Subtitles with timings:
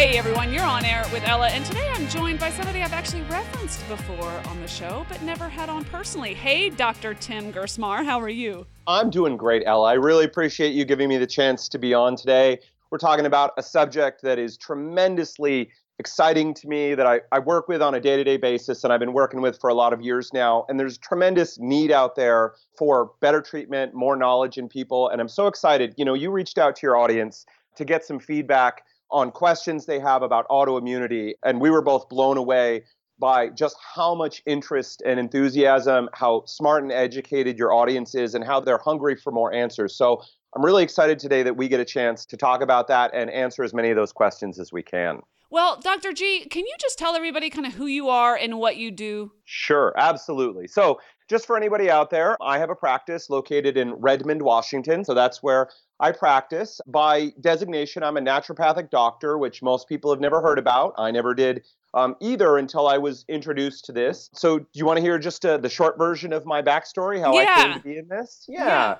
[0.00, 3.20] Hey everyone, you're on air with Ella, and today I'm joined by somebody I've actually
[3.24, 6.32] referenced before on the show, but never had on personally.
[6.32, 7.12] Hey, Dr.
[7.12, 8.66] Tim Gerstmar, how are you?
[8.86, 9.88] I'm doing great, Ella.
[9.88, 12.60] I really appreciate you giving me the chance to be on today.
[12.90, 15.68] We're talking about a subject that is tremendously
[15.98, 18.94] exciting to me, that I, I work with on a day to day basis, and
[18.94, 20.64] I've been working with for a lot of years now.
[20.70, 25.10] And there's tremendous need out there for better treatment, more knowledge in people.
[25.10, 25.92] And I'm so excited.
[25.98, 27.44] You know, you reached out to your audience
[27.76, 31.32] to get some feedback on questions they have about autoimmunity.
[31.44, 32.84] And we were both blown away
[33.18, 38.42] by just how much interest and enthusiasm, how smart and educated your audience is, and
[38.42, 39.94] how they're hungry for more answers.
[39.94, 40.22] So
[40.56, 43.62] I'm really excited today that we get a chance to talk about that and answer
[43.62, 45.20] as many of those questions as we can.
[45.52, 46.12] Well, Dr.
[46.12, 49.32] G, can you just tell everybody kind of who you are and what you do?
[49.44, 50.68] Sure, absolutely.
[50.68, 55.04] So, just for anybody out there, I have a practice located in Redmond, Washington.
[55.04, 55.68] So, that's where
[56.00, 56.80] I practice.
[56.86, 60.94] By designation, I'm a naturopathic doctor, which most people have never heard about.
[60.98, 61.62] I never did
[61.94, 64.30] um, either until I was introduced to this.
[64.32, 67.34] So, do you want to hear just uh, the short version of my backstory, how
[67.34, 67.54] yeah.
[67.56, 68.46] I came to be in this?
[68.48, 68.66] yeah.
[68.66, 68.98] yeah.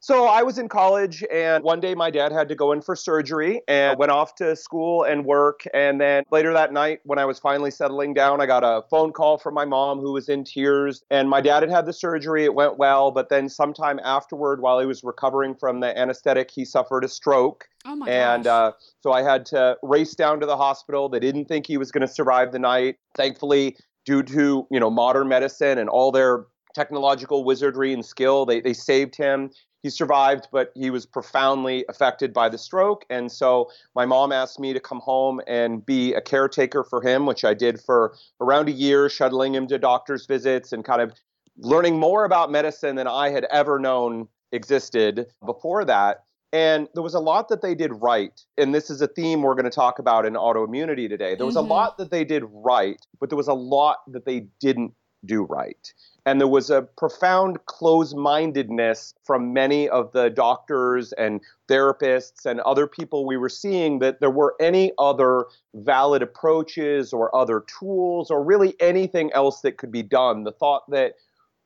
[0.00, 2.94] So I was in college, and one day my dad had to go in for
[2.94, 5.64] surgery and went off to school and work.
[5.74, 9.12] And then later that night, when I was finally settling down, I got a phone
[9.12, 11.02] call from my mom who was in tears.
[11.10, 13.10] And my dad had had the surgery, it went well.
[13.10, 17.68] But then sometime afterward, while he was recovering from the anesthetic, he suffered a stroke.
[17.84, 21.08] Oh my and uh, so I had to race down to the hospital.
[21.08, 22.96] They didn't think he was going to survive the night.
[23.16, 28.60] Thankfully, due to you know modern medicine and all their technological wizardry and skill, they,
[28.60, 29.50] they saved him
[29.82, 33.04] he survived, but he was profoundly affected by the stroke.
[33.10, 37.26] And so my mom asked me to come home and be a caretaker for him,
[37.26, 41.12] which I did for around a year, shuttling him to doctor's visits and kind of
[41.58, 46.24] learning more about medicine than I had ever known existed before that.
[46.52, 48.40] And there was a lot that they did right.
[48.56, 51.34] And this is a theme we're going to talk about in autoimmunity today.
[51.34, 51.66] There was Mhm.
[51.66, 55.42] a lot that they did right, but there was a lot that they didn't do
[55.42, 55.92] right.
[56.26, 62.60] And there was a profound close mindedness from many of the doctors and therapists and
[62.60, 68.30] other people we were seeing that there were any other valid approaches or other tools
[68.30, 70.44] or really anything else that could be done.
[70.44, 71.14] The thought that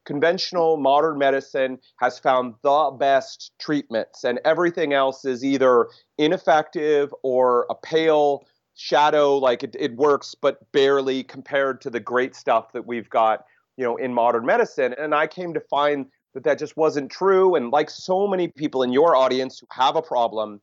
[0.04, 5.88] conventional modern medicine has found the best treatments and everything else is either
[6.18, 12.34] ineffective or a pale shadow like it, it works but barely compared to the great
[12.34, 13.44] stuff that we've got
[13.76, 14.94] you know in modern medicine.
[14.98, 17.54] And i came to find that that just wasn't true.
[17.54, 20.60] And like so many people in your audience who have a problem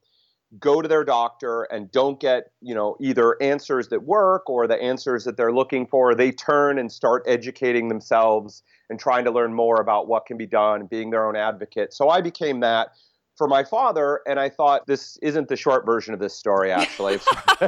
[0.60, 4.82] go to their doctor and don't get you know either answers that work or the
[4.82, 6.16] answers that they're looking for.
[6.16, 10.48] They turn and start educating themselves and trying to learn more about what can be
[10.48, 11.94] done being their own advocate.
[11.94, 12.90] So i became that
[13.40, 17.18] for my father and i thought this isn't the short version of this story actually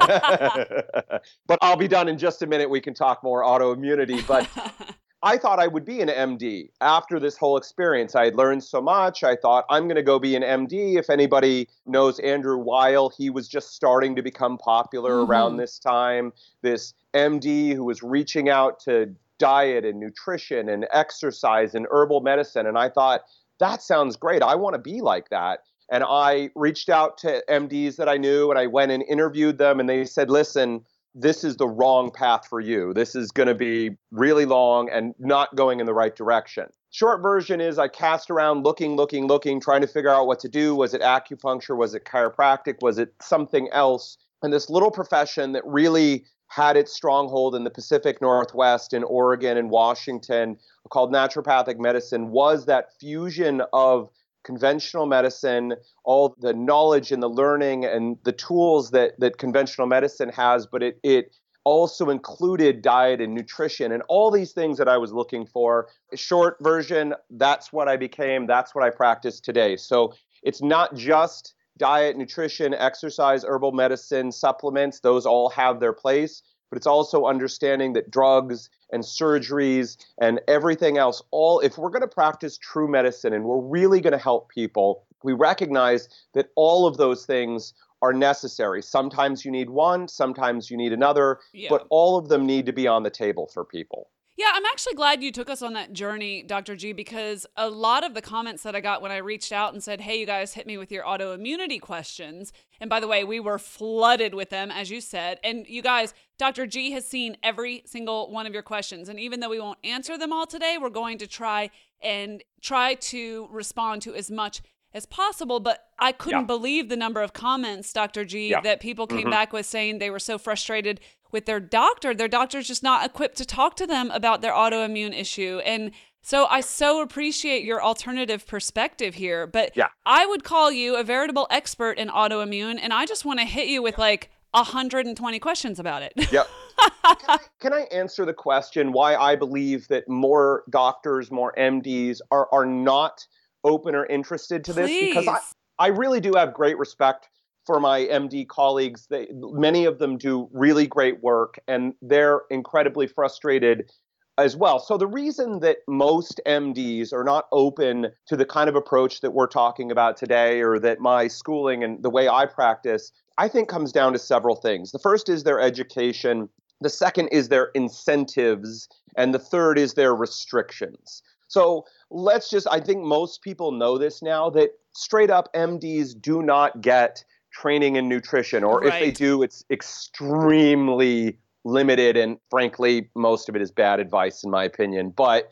[1.48, 4.48] but i'll be done in just a minute we can talk more autoimmunity but
[5.24, 8.16] I thought I would be an MD after this whole experience.
[8.16, 9.24] I had learned so much.
[9.24, 10.98] I thought I'm going to go be an MD.
[10.98, 15.28] If anybody knows Andrew Weil, he was just starting to become popular Mhm.
[15.30, 16.34] around this time.
[16.64, 22.66] This MD who was reaching out to diet and nutrition and exercise and herbal medicine.
[22.66, 23.22] And I thought,
[23.62, 24.44] that sounds great.
[24.44, 25.60] I want to be like that.
[25.90, 29.80] And I reached out to MDs that I knew and I went and interviewed them,
[29.80, 32.94] and they said, listen, this is the wrong path for you.
[32.94, 36.68] This is going to be really long and not going in the right direction.
[36.92, 40.50] Short version is I cast around looking, looking, looking, trying to figure out what to
[40.50, 40.76] do.
[40.76, 41.76] Was it acupuncture?
[41.76, 42.76] Was it chiropractic?
[42.82, 44.18] Was it something else?
[44.42, 49.56] And this little profession that really had its stronghold in the Pacific Northwest, in Oregon
[49.56, 50.58] and Washington,
[50.90, 54.10] called naturopathic medicine, was that fusion of
[54.44, 60.28] conventional medicine, all the knowledge and the learning and the tools that, that conventional medicine
[60.28, 61.34] has, but it, it
[61.64, 65.88] also included diet and nutrition and all these things that I was looking for.
[66.16, 69.78] Short version, that's what I became, that's what I practice today.
[69.78, 70.14] So
[70.44, 76.78] it's not just diet, nutrition, exercise, herbal medicine, supplements, those all have their place, but
[76.78, 82.08] it's also understanding that drugs and surgeries and everything else all if we're going to
[82.08, 86.98] practice true medicine and we're really going to help people we recognize that all of
[86.98, 88.82] those things are necessary.
[88.82, 91.70] Sometimes you need one, sometimes you need another, Yeah.
[91.70, 94.10] but all of them need to be on the table for people.
[94.38, 96.76] Yeah, I'm actually glad you took us on that journey, Dr.
[96.76, 99.84] G, because a lot of the comments that I got when I reached out and
[99.84, 102.54] said, hey, you guys hit me with your autoimmunity questions.
[102.80, 105.40] And by the way, we were flooded with them, as you said.
[105.44, 106.66] And you guys, Dr.
[106.66, 109.10] G has seen every single one of your questions.
[109.10, 111.70] And even though we won't answer them all today, we're going to try
[112.02, 114.62] and try to respond to as much
[114.94, 115.60] as possible.
[115.60, 116.46] But I couldn't Yeah.
[116.48, 118.26] believe the number of comments, Dr.
[118.26, 118.62] G, Yeah.
[118.62, 119.32] that people came Mhm.
[119.32, 121.00] back with saying they were so frustrated
[121.32, 122.14] with their doctor.
[122.14, 125.60] Their doctor's just not equipped to talk to them about their autoimmune issue.
[125.66, 125.92] And
[126.22, 129.48] so I so appreciate your alternative perspective here.
[129.48, 129.88] But Yeah.
[130.06, 132.80] I would call you a veritable expert in autoimmune.
[132.82, 136.14] And I just want to hit you with like 120 questions about it.
[136.32, 136.48] Yep.
[137.04, 142.20] can, I, can I answer the question why I believe that more doctors, more MDs
[142.32, 143.26] are, are not
[143.64, 144.90] open or interested to this?
[144.90, 145.40] Because I,
[145.80, 147.30] I really do have great respect
[147.66, 149.08] for my MD colleagues.
[149.10, 153.92] They, many of them do really great work and they're incredibly frustrated
[154.38, 154.80] as well.
[154.80, 159.32] So the reason that most MDs are not open to the kind of approach that
[159.32, 163.70] we're talking about today or that my schooling and the way I practice, I think
[163.70, 164.92] comes down to several things.
[164.92, 166.50] The first is their education,
[166.80, 171.22] the second is their incentives, and the third is their restrictions.
[171.48, 176.42] So let's just, I think most people know this now that straight up MDs do
[176.42, 182.18] not get training in nutrition, or if they do, it's extremely limited.
[182.18, 185.12] And frankly, most of it is bad advice, in my opinion.
[185.12, 185.52] But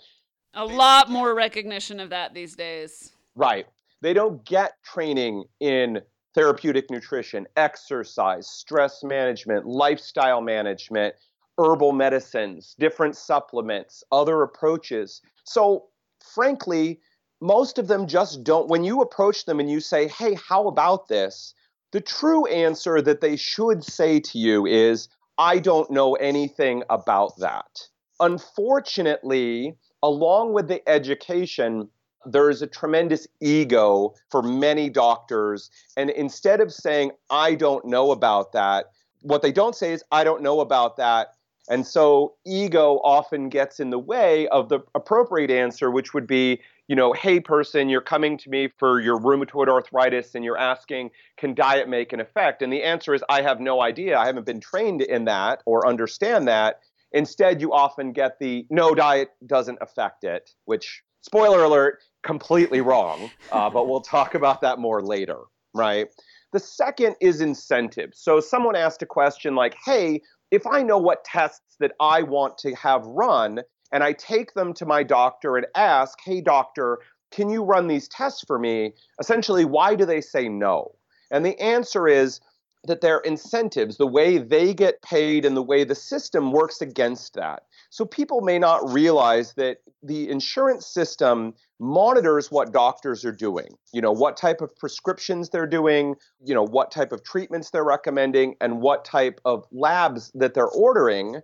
[0.54, 3.12] a lot more recognition of that these days.
[3.36, 3.66] Right.
[4.02, 6.00] They don't get training in
[6.34, 11.16] therapeutic nutrition, exercise, stress management, lifestyle management,
[11.58, 15.22] herbal medicines, different supplements, other approaches.
[15.44, 15.88] So,
[16.34, 17.02] frankly,
[17.42, 18.70] most of them just don't.
[18.70, 21.54] When you approach them and you say, hey, how about this?
[21.92, 27.38] The true answer that they should say to you is, I don't know anything about
[27.40, 27.88] that.
[28.20, 31.90] Unfortunately, along with the education,
[32.26, 35.72] there's a tremendous ego for many doctors.
[35.98, 38.92] And instead of saying, I don't know about that,
[39.22, 41.34] what they don't say is, I don't know about that.
[41.70, 46.62] And so ego often gets in the way of the appropriate answer, which would be,
[46.90, 51.12] you know, hey, person, you're coming to me for your rheumatoid arthritis and you're asking,
[51.38, 52.64] can diet make an effect?
[52.64, 54.18] And the answer is, I have no idea.
[54.18, 56.80] I haven't been trained in that or understand that.
[57.12, 63.30] Instead, you often get the no diet doesn't affect it, which, spoiler alert, completely wrong.
[63.52, 65.42] Uh, but we'll talk about that more later,
[65.76, 66.08] right?
[66.54, 68.20] The second is incentives.
[68.20, 72.58] So someone asked a question like, hey, if I know what tests that I want
[72.60, 77.00] to have run, and I take them to my doctor and ask, hey, doctor,
[77.32, 78.94] can you run these tests for me?
[79.20, 80.96] Essentially, why do they say no?
[81.32, 82.40] And the answer is
[82.86, 87.34] that their incentives, the way they get paid and the way the system works against
[87.34, 87.64] that.
[87.90, 94.02] So people may not realize that the insurance system monitors what doctors are doing, you
[94.02, 98.56] know, what type of prescriptions they're doing, you know, what type of treatments they're recommending,
[98.62, 101.42] and what type of labs that they're ordering.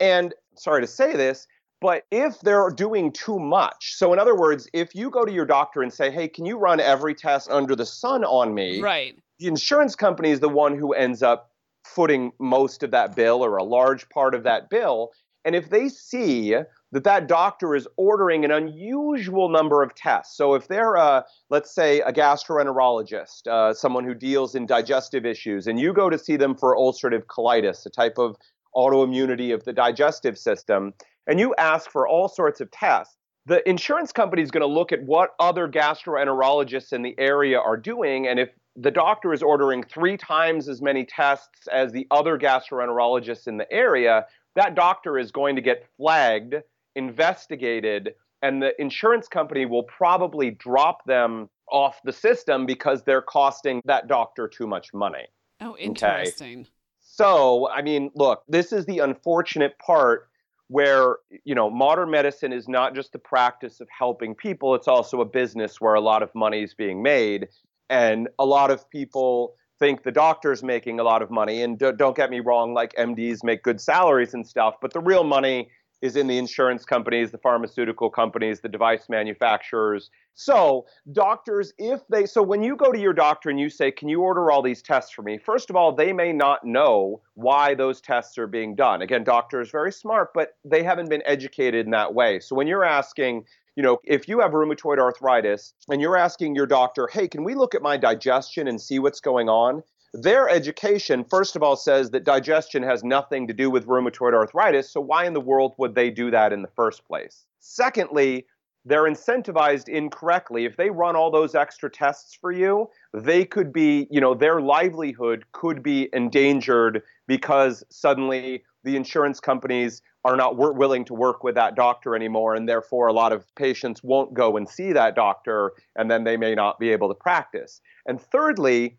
[0.00, 1.46] And sorry to say this,
[1.80, 5.46] but if they're doing too much, so in other words, if you go to your
[5.46, 8.80] doctor and say, hey, can you run every test under the sun on me?
[8.80, 9.16] Right.
[9.38, 11.50] the insurance company is the one who ends up
[11.84, 15.10] footing most of that bill or a large part of that bill.
[15.44, 16.56] And if they see
[16.90, 21.72] that that doctor is ordering an unusual number of tests, so if they're, a, let's
[21.72, 26.36] say, a gastroenterologist, uh, someone who deals in digestive issues, and you go to see
[26.36, 28.36] them for ulcerative colitis, a type of
[28.74, 30.92] autoimmunity of the digestive system,
[31.28, 33.16] and you ask for all sorts of tests,
[33.46, 37.76] the insurance company is going to look at what other gastroenterologists in the area are
[37.76, 38.26] doing.
[38.26, 43.46] And if the doctor is ordering three times as many tests as the other gastroenterologists
[43.46, 46.56] in the area, that doctor is going to get flagged,
[46.96, 53.82] investigated, and the insurance company will probably drop them off the system because they're costing
[53.84, 55.26] that doctor too much money.
[55.60, 56.66] Oh, interesting.
[57.00, 60.27] So, I mean, look, this is the unfortunate part
[60.68, 65.20] where, you know, modern medicine is not just the practice of helping people, it's also
[65.20, 67.48] a business where a lot of money is being made.
[67.90, 71.62] And a lot of people think the doctor's making a lot of money.
[71.62, 75.00] And do, don't get me wrong, like MDs make good salaries and stuff, but the
[75.00, 80.10] real money is in the insurance companies, the pharmaceutical companies, the device manufacturers.
[80.34, 84.08] So, doctors, if they, so when you go to your doctor and you say, Can
[84.08, 85.38] you order all these tests for me?
[85.38, 89.02] First of all, they may not know why those tests are being done.
[89.02, 92.38] Again, doctors very smart, but they haven't been educated in that way.
[92.38, 96.66] So, when you're asking, you know, if you have rheumatoid arthritis and you're asking your
[96.66, 99.82] doctor, Hey, can we look at my digestion and see what's going on?
[100.14, 104.90] Their education, first of all, says that digestion has nothing to do with rheumatoid arthritis.
[104.90, 107.44] So, why in the world would they do that in the first place?
[107.60, 108.46] Secondly,
[108.84, 110.64] they're incentivized incorrectly.
[110.64, 114.60] If they run all those extra tests for you, they could be, you know, their
[114.62, 121.54] livelihood could be endangered because suddenly the insurance companies are not willing to work with
[121.54, 125.72] that doctor anymore, and therefore a lot of patients won't go and see that doctor,
[125.96, 127.80] and then they may not be able to practice.
[128.06, 128.96] And thirdly,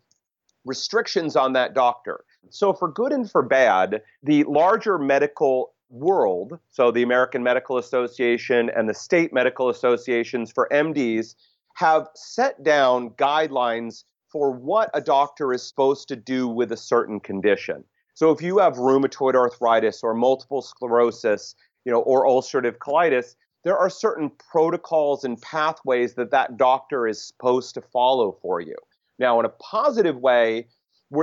[0.64, 2.24] restrictions on that doctor.
[2.50, 8.70] So, for good and for bad, the larger medical world, so the American Medical Association
[8.76, 11.34] and the state medical associations for MDs,
[11.74, 17.20] have set down guidelines for what a doctor is supposed to do with a certain
[17.20, 17.84] condition.
[18.14, 23.76] So if you have rheumatoid arthritis or multiple sclerosis, you know, or ulcerative colitis, there
[23.76, 28.76] are certain protocols and pathways that that doctor is supposed to follow for you.
[29.20, 30.66] Now, in a positive way,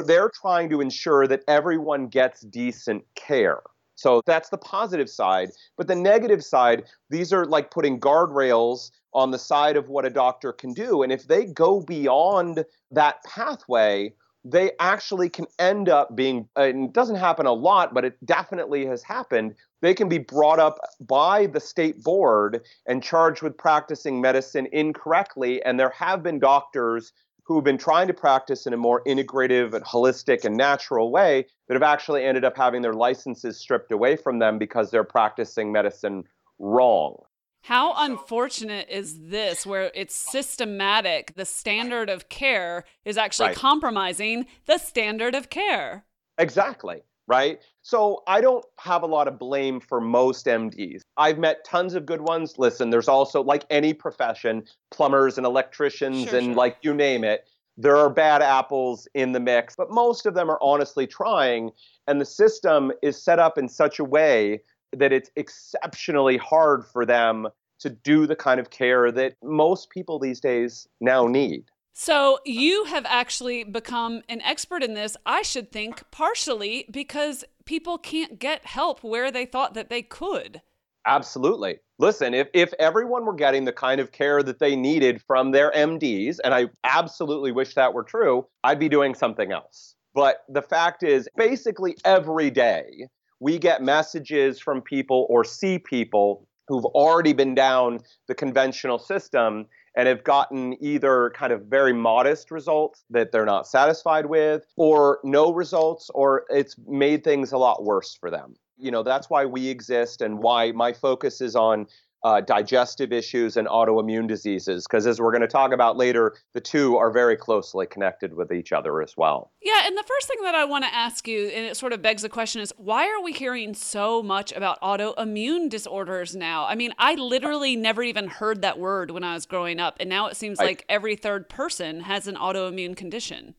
[0.06, 3.62] they're trying to ensure that everyone gets decent care.
[3.96, 5.50] So that's the positive side.
[5.75, 10.12] But the negative side, these are like putting guardrails on the side of what a
[10.12, 11.01] doctor can do.
[11.01, 14.13] And if they go beyond that pathway,
[14.46, 19.01] they actually can end up being, it doesn't happen a lot, but it definitely has
[19.01, 19.56] happened.
[19.82, 25.63] They can be brought up by the state board and charged with practicing medicine incorrectly.
[25.63, 27.13] And there have been doctors
[27.48, 31.75] who've been trying to practice in a more integrative and holistic and natural way that
[31.75, 36.25] have actually ended up having their licenses stripped away from them because they're practicing medicine
[36.60, 37.16] wrong.
[37.62, 41.36] How unfortunate is this where it's systematic?
[41.36, 43.58] The standard of care is actually right.
[43.58, 46.06] compromising the standard of care.
[46.38, 47.60] Exactly right?
[47.81, 51.01] So I don't have a lot of blame for most MDs.
[51.17, 52.57] I've met tons of good ones.
[52.57, 56.55] Listen, there's also like any profession, plumbers and electricians sure, and sure.
[56.55, 57.48] like you name it.
[57.77, 61.72] There are bad apples in the mix, but most of them are honestly trying.
[62.07, 64.62] And the system is set up in such a way
[64.93, 67.48] that it's exceptionally hard for them
[67.79, 71.65] to do the kind of care that most people these days now need.
[72.00, 77.98] So, you have actually become an expert in this, I should think, partially because people
[77.98, 80.62] can't get help where they thought that they could.
[81.08, 81.80] Absolutely.
[81.98, 85.72] Listen, if, if everyone were getting the kind of care that they needed from their
[85.72, 89.96] MDs, and I absolutely wish that were true, I'd be doing something else.
[90.13, 93.08] But the fact is, basically every day,
[93.39, 99.66] we get messages from people or see people who've already been down the conventional system
[99.98, 105.20] and have gotten either kind of very modest results that they're not satisfied with, or
[105.24, 108.54] no results, or it's made things a lot worse for them.
[108.77, 111.88] You know, that's why we exist and why my focus is on
[112.24, 116.62] uh, digestive issues and autoimmune diseases because as we're going to talk about later the
[116.62, 119.51] two are very closely connected with each other as well.
[119.62, 122.01] Yeah and the first thing that i want to ask you and it sort of
[122.01, 126.65] begs the question is why are we hearing so much about autoimmune disorders now?
[126.65, 130.09] I mean i literally never even heard that word when i was growing up and
[130.09, 133.55] now it seems I, like every third person has an autoimmune condition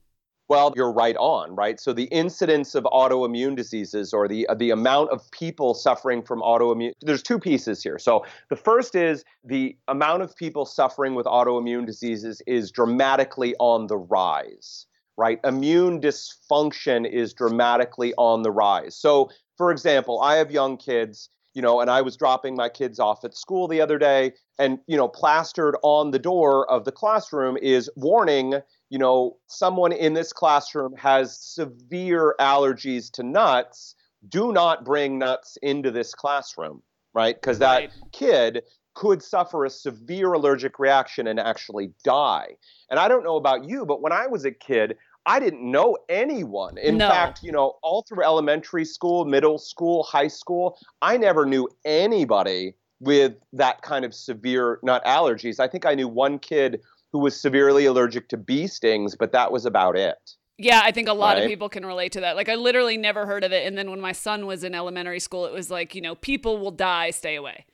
[0.48, 1.78] well, you're right on, right?
[1.78, 6.40] So the incidence of autoimmune diseases or the uh, the amount of people suffering from
[6.40, 7.98] autoimmune there's two pieces here.
[7.98, 13.88] So the first is the amount of people suffering with autoimmune diseases is dramatically on
[13.88, 14.86] the rise,
[15.18, 15.38] right?
[15.44, 18.96] Immune dysfunction is dramatically on the rise.
[18.96, 23.00] So for example, I have young kids you know, and I was dropping my kids
[23.00, 26.92] off at school the other day, and you know, plastered on the door of the
[26.92, 28.60] classroom is warning,
[28.90, 33.96] you know, someone in this classroom has severe allergies to nuts.
[34.28, 36.80] Do not bring nuts into this classroom,
[37.12, 37.34] right?
[37.34, 37.90] Because that right.
[38.12, 38.62] kid
[38.94, 42.50] could suffer a severe allergic reaction and actually die.
[42.88, 44.96] And I don't know about you, but when I was a kid,
[45.28, 46.78] I didn't know anyone.
[46.78, 47.10] In no.
[47.10, 52.74] fact, you know, all through elementary school, middle school, high school, I never knew anybody
[52.98, 55.60] with that kind of severe nut allergies.
[55.60, 56.80] I think I knew one kid
[57.12, 60.16] who was severely allergic to bee stings, but that was about it.
[60.56, 61.44] Yeah, I think a lot right?
[61.44, 62.34] of people can relate to that.
[62.34, 65.20] Like I literally never heard of it and then when my son was in elementary
[65.20, 67.66] school it was like, you know, people will die, stay away.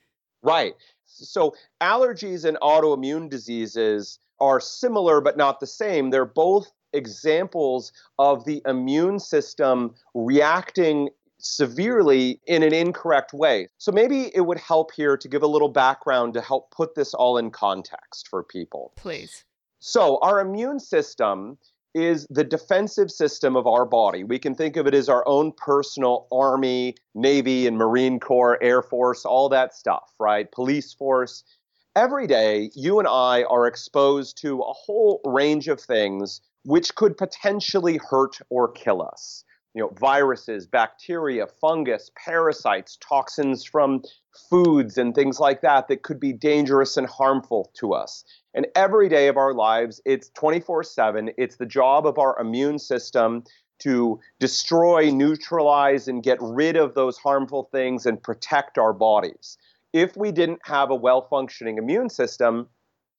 [0.42, 0.74] Right.
[1.06, 6.10] So allergies and autoimmune diseases are similar but not the same.
[6.10, 13.68] They're both examples of the immune system reacting severely in an incorrect way.
[13.78, 17.12] So maybe it would help here to give a little background to help put this
[17.12, 18.92] all in context for people.
[18.96, 19.44] Please.
[19.80, 21.58] So, our immune system
[21.94, 24.24] is the defensive system of our body.
[24.24, 28.82] We can think of it as our own personal army, navy, and marine corps, air
[28.82, 30.50] force, all that stuff, right?
[30.50, 31.44] Police force.
[31.94, 37.16] Every day, you and I are exposed to a whole range of things which could
[37.16, 39.44] potentially hurt or kill us.
[39.74, 44.02] You know, viruses, bacteria, fungus, parasites, toxins from
[44.48, 48.24] foods and things like that that could be dangerous and harmful to us.
[48.54, 51.30] And every day of our lives, it's 24 7.
[51.36, 53.42] It's the job of our immune system
[53.80, 59.58] to destroy, neutralize, and get rid of those harmful things and protect our bodies.
[59.92, 62.68] If we didn't have a well functioning immune system,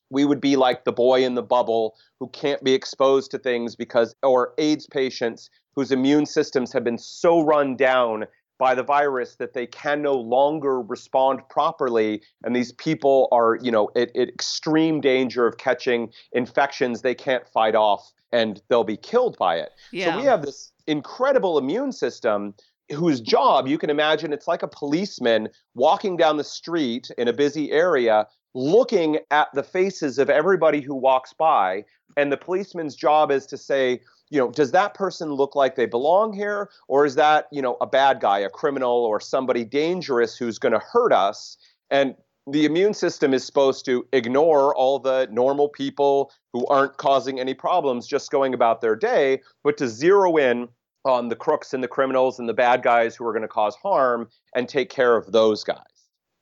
[0.10, 3.76] we would be like the boy in the bubble who can't be exposed to things
[3.76, 8.26] because, or AIDS patients whose immune systems have been so run down
[8.58, 13.72] by the virus that they can no longer respond properly and these people are you
[13.72, 18.98] know at, at, extreme danger of catching infections they can't fight off and they'll be
[18.98, 20.12] killed by it yeah.
[20.12, 22.54] so we have this incredible immune system
[22.94, 27.34] whose job you can imagine it's like a policeman walking down the street in a
[27.34, 31.86] busy area looking at the faces of everybody who walks by
[32.18, 35.86] and the policeman's job is to say you know, does that person look like they
[35.86, 36.70] belong here?
[36.88, 40.74] Or is that, you know, a bad guy, a criminal, or somebody dangerous who's going
[40.74, 41.58] to hurt us?
[41.92, 42.16] And
[42.48, 47.54] the immune system is supposed to ignore all the normal people who aren't causing any
[47.54, 50.68] problems, just going about their day, but to zero in
[51.06, 53.76] on the crooks and the criminals and the bad guys who are going to cause
[53.76, 55.95] harm and take care of those guys.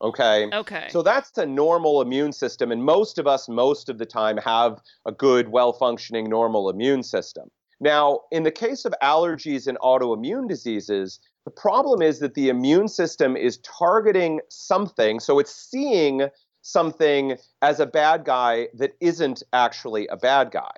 [0.03, 0.49] Okay.
[0.53, 0.87] Okay.
[0.89, 2.71] So that's the normal immune system.
[2.71, 7.03] And most of us, most of the time, have a good, well functioning, normal immune
[7.03, 7.49] system.
[7.79, 12.87] Now, in the case of allergies and autoimmune diseases, the problem is that the immune
[12.87, 16.29] system is targeting something, so it's seeing
[16.61, 20.71] something as a bad guy that isn't actually a bad guy.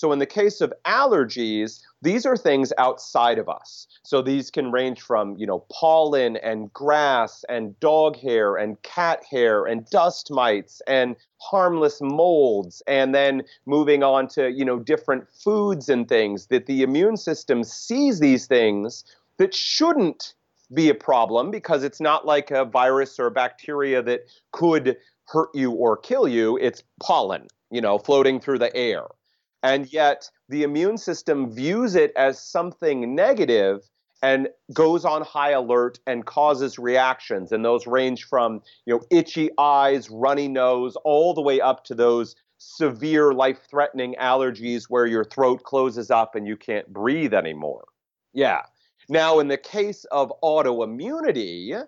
[0.00, 3.86] So, in the case of allergies, these are things outside of us.
[4.02, 9.22] So, these can range from, you know, pollen and grass and dog hair and cat
[9.30, 12.82] hair and dust mites and harmless molds.
[12.86, 17.62] And then moving on to, you know, different foods and things that the immune system
[17.62, 19.04] sees these things
[19.36, 20.32] that shouldn't
[20.72, 24.20] be a problem because it's not like a virus or a bacteria that
[24.52, 26.56] could hurt you or kill you.
[26.56, 29.04] It's pollen, you know, floating through the air
[29.62, 33.88] and yet the immune system views it as something negative
[34.22, 37.52] and goes on high alert and causes reactions.
[37.52, 41.94] And those range from you know itchy eyes runny nose all the way up to
[41.94, 47.84] those severe life threatening allergies where your throat closes up and you can't breathe anymore.
[48.34, 48.62] Yeah.
[49.08, 51.84] Now in the case of autoimmunity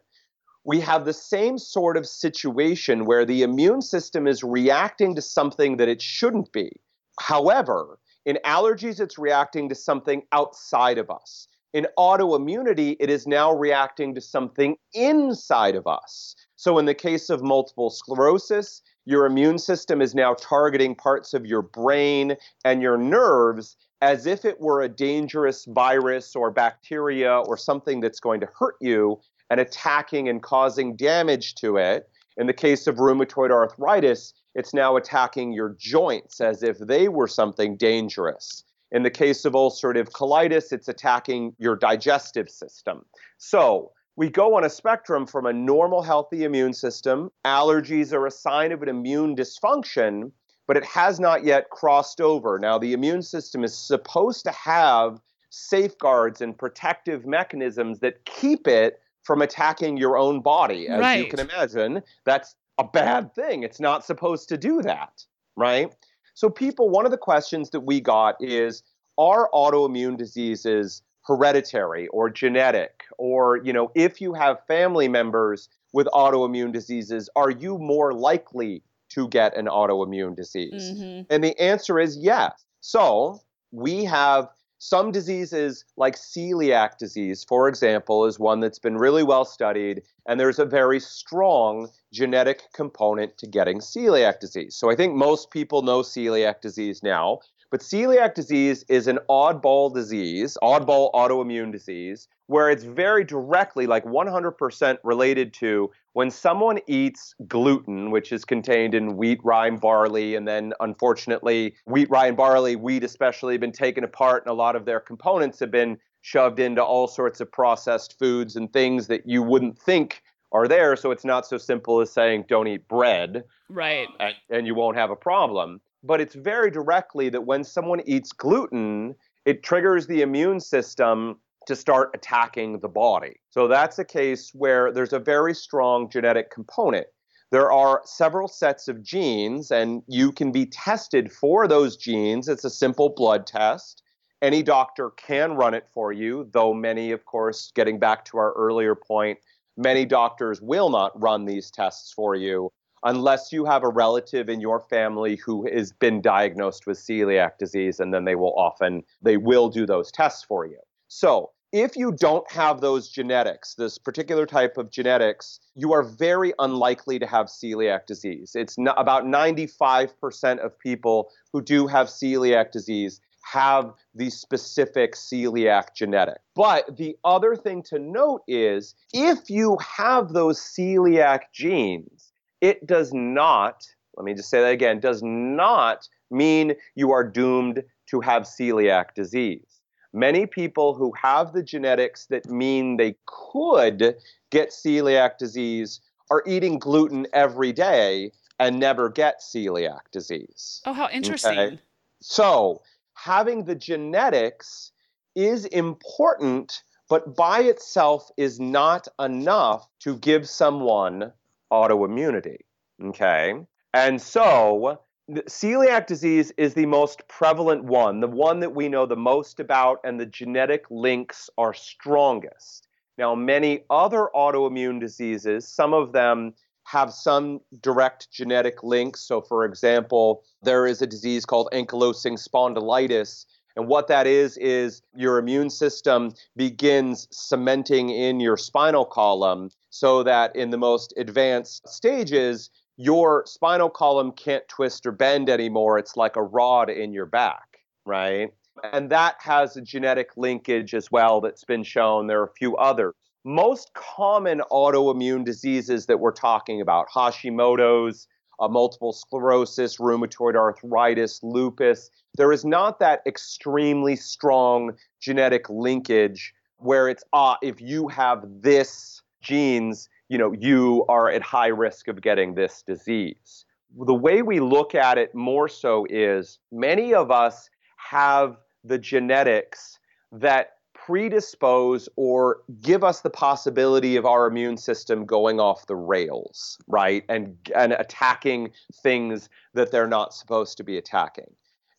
[0.65, 5.77] we have the same sort of situation where the immune system is reacting to something
[5.77, 6.71] that it shouldn't be
[7.20, 11.48] However, in allergies, it's reacting to something outside of us.
[11.72, 16.37] In autoimmunity, it is now reacting to something inside of us.
[16.57, 21.46] So, in the case of multiple sclerosis, your immune system is now targeting parts of
[21.46, 27.57] your brain and your nerves as if it were a dangerous virus or bacteria or
[27.57, 32.09] something that's going to hurt you and attacking and causing damage to it.
[32.37, 37.29] In the case of rheumatoid arthritis, it's now attacking your joints as if they were
[37.29, 38.65] something dangerous.
[38.91, 43.05] In the case of ulcerative colitis, it's attacking your digestive system.
[43.38, 47.31] So, we go on a spectrum from a normal, healthy immune system.
[47.47, 50.33] Allergies are a sign of an immune dysfunction,
[50.67, 52.59] but it has not yet crossed over.
[52.59, 59.01] Now, the immune system is supposed to have safeguards and protective mechanisms that keep it
[59.23, 60.88] from attacking your own body.
[60.88, 61.25] As right.
[61.25, 63.62] you can imagine, that's a bad thing.
[63.62, 65.25] It's not supposed to do that,
[65.57, 65.95] right?
[66.35, 68.83] So, people, one of the questions that we got is
[69.18, 73.05] Are autoimmune diseases hereditary or genetic?
[73.18, 78.83] Or, you know, if you have family members with autoimmune diseases, are you more likely
[79.11, 80.90] to get an autoimmune disease?
[80.92, 81.23] Mm-hmm.
[81.31, 82.64] And the answer is yes.
[82.81, 83.40] So,
[83.71, 84.49] we have
[84.83, 90.40] some diseases, like celiac disease, for example, is one that's been really well studied, and
[90.40, 94.75] there's a very strong genetic component to getting celiac disease.
[94.75, 97.38] So I think most people know celiac disease now,
[97.71, 104.05] but celiac disease is an oddball disease, oddball autoimmune disease, where it's very directly, like
[104.05, 110.35] 100% related to when someone eats gluten, which is contained in wheat, rye, and barley,
[110.35, 114.55] and then unfortunately, wheat, rye, and barley, wheat especially, have been taken apart, and a
[114.55, 119.07] lot of their components have been shoved into all sorts of processed foods and things
[119.07, 120.95] that you wouldn't think are there.
[120.95, 123.45] So it's not so simple as saying, don't eat bread.
[123.71, 124.09] Right.
[124.21, 125.81] And, and you won't have a problem.
[126.05, 129.15] But it's very directly that when someone eats gluten,
[129.47, 133.37] it triggers the immune system to start attacking the body.
[133.51, 137.07] So that's a case where there's a very strong genetic component.
[137.51, 142.48] there are several sets of genes, and you can be tested for those genes.
[142.48, 144.03] It's a simple blood test.
[144.40, 148.53] Any doctor can run it for you, though many, of course, getting back to our
[148.55, 149.38] earlier point,
[149.77, 152.70] many doctors will not run these tests for you
[153.05, 158.01] unless you have a relative in your family who has been diagnosed with celiac disease
[158.01, 160.79] and then they will often they will do those tests for you
[161.12, 166.55] so if you don't have those genetics, this particular type of genetics, you are very
[166.59, 168.53] unlikely to have celiac disease.
[168.55, 176.38] It's about 95% of people who do have celiac disease have the specific celiac genetic.
[176.55, 183.12] But the other thing to note is if you have those celiac genes, it does
[183.12, 183.83] not,
[184.16, 189.12] let me just say that again, does not mean you are doomed to have celiac
[189.14, 189.72] disease
[190.12, 194.16] many people who have the genetics that mean they could
[194.51, 200.83] get celiac disease are eating gluten every day and never get celiac disease.
[200.87, 201.59] Oh, how interesting.
[201.59, 201.79] Okay?
[202.20, 202.83] So,
[203.14, 204.92] having the genetics
[205.35, 211.33] is important, but by itself is not enough to give someone
[211.72, 212.59] autoimmunity.
[213.03, 213.55] Okay?
[213.94, 215.01] And so,
[215.40, 220.01] celiac disease is the most prevalent one, the one that we know the most about,
[220.05, 222.88] and the genetic links are strongest.
[223.18, 229.21] Now, many other autoimmune diseases, some of them have some direct genetic links.
[229.21, 233.47] So, for example, there is a disease called ankylosing spondylitis.
[233.77, 240.23] And what that is, is your immune system begins cementing in your spinal column so
[240.23, 245.98] that in the most advanced stages, your spinal column can't twist or bend anymore.
[245.98, 248.52] It's like a rod in your back, right?
[248.92, 252.26] And that has a genetic linkage as well that's been shown.
[252.26, 253.14] There are a few others.
[253.44, 258.28] Most common autoimmune diseases that we're talking about Hashimoto's,
[258.61, 267.09] uh, multiple sclerosis, rheumatoid arthritis, lupus there is not that extremely strong genetic linkage where
[267.09, 272.23] it's, ah, if you have this genes, you know, you are at high risk of
[272.23, 273.66] getting this disease.
[274.07, 277.68] The way we look at it more so is many of us
[277.99, 279.99] have the genetics
[280.33, 286.79] that predispose or give us the possibility of our immune system going off the rails,
[286.87, 287.25] right?
[287.29, 288.71] And and attacking
[289.03, 291.53] things that they're not supposed to be attacking.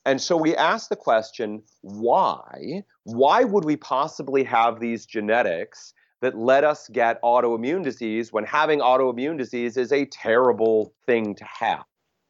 [0.05, 2.81] And so we ask the question, why?
[3.03, 5.93] Why would we possibly have these genetics
[6.23, 11.43] that let us get autoimmune disease when having autoimmune disease is a terrible thing to
[11.43, 11.83] have.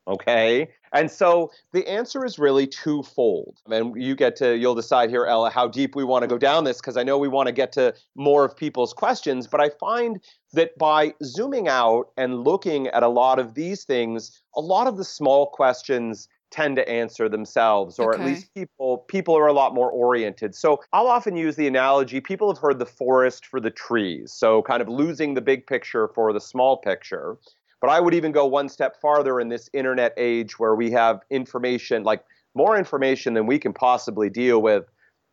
[0.07, 0.67] Okay?
[0.93, 3.59] And so the answer is really twofold.
[3.67, 6.63] And you get to, you'll decide here, Ella, how deep we want to go down
[6.63, 9.45] this, because I know we want to get to more of people's questions.
[9.45, 10.19] But I find
[10.53, 14.97] that by zooming out and looking at a lot of these things, a lot of
[14.97, 18.21] the small questions tend to answer themselves or okay.
[18.21, 20.53] at least people people are a lot more oriented.
[20.53, 24.61] So i'll often use the analogy people have heard the forest for the trees so
[24.61, 27.37] kind of losing the big picture for the small picture.
[27.81, 31.21] But i would even go one step farther in this internet age where we have
[31.31, 34.85] information like more information than we can possibly deal with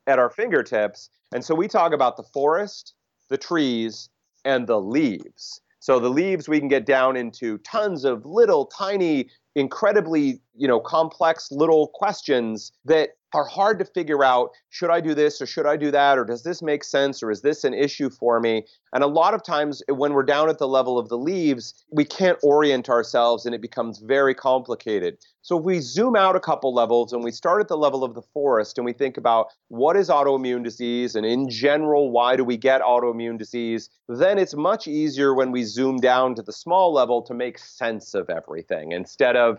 [0.06, 1.10] at our fingertips.
[1.34, 2.94] And so we talk about the forest
[3.28, 4.08] the trees
[4.44, 5.60] and the leaves.
[5.78, 10.80] So the leaves we can get down into tons of little tiny incredibly, you know,
[10.80, 15.66] complex little questions that are hard to figure out should I do this or should
[15.66, 18.64] I do that or does this make sense or is this an issue for me?
[18.92, 21.74] And a lot of times eh, when we're down at the level of the leaves,
[21.92, 25.18] we can't orient ourselves and it becomes very complicated.
[25.42, 28.14] So if we zoom out a couple levels and we start at the level of
[28.14, 32.44] the forest and we think about what is autoimmune disease and in general why do
[32.44, 36.92] we get autoimmune disease, then it's much easier when we zoom down to the small
[36.92, 39.49] level to make sense of everything instead of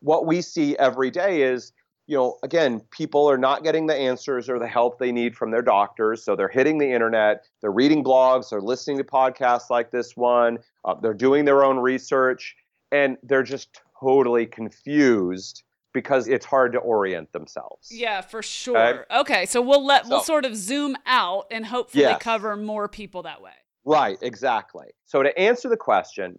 [0.00, 1.72] what we see every day is
[2.06, 5.50] you know, again, people are not getting the answers or the help they need from
[5.50, 6.24] their doctors.
[6.24, 10.58] So they're hitting the internet, they're reading blogs, they're listening to podcasts like this one,
[10.84, 12.54] uh, they're doing their own research,
[12.92, 17.88] and they're just totally confused because it's hard to orient themselves.
[17.90, 19.06] Yeah, for sure.
[19.10, 22.22] Okay, okay so we'll let so, we'll sort of zoom out and hopefully yes.
[22.22, 23.52] cover more people that way.
[23.84, 24.86] Right, exactly.
[25.06, 26.38] So to answer the question,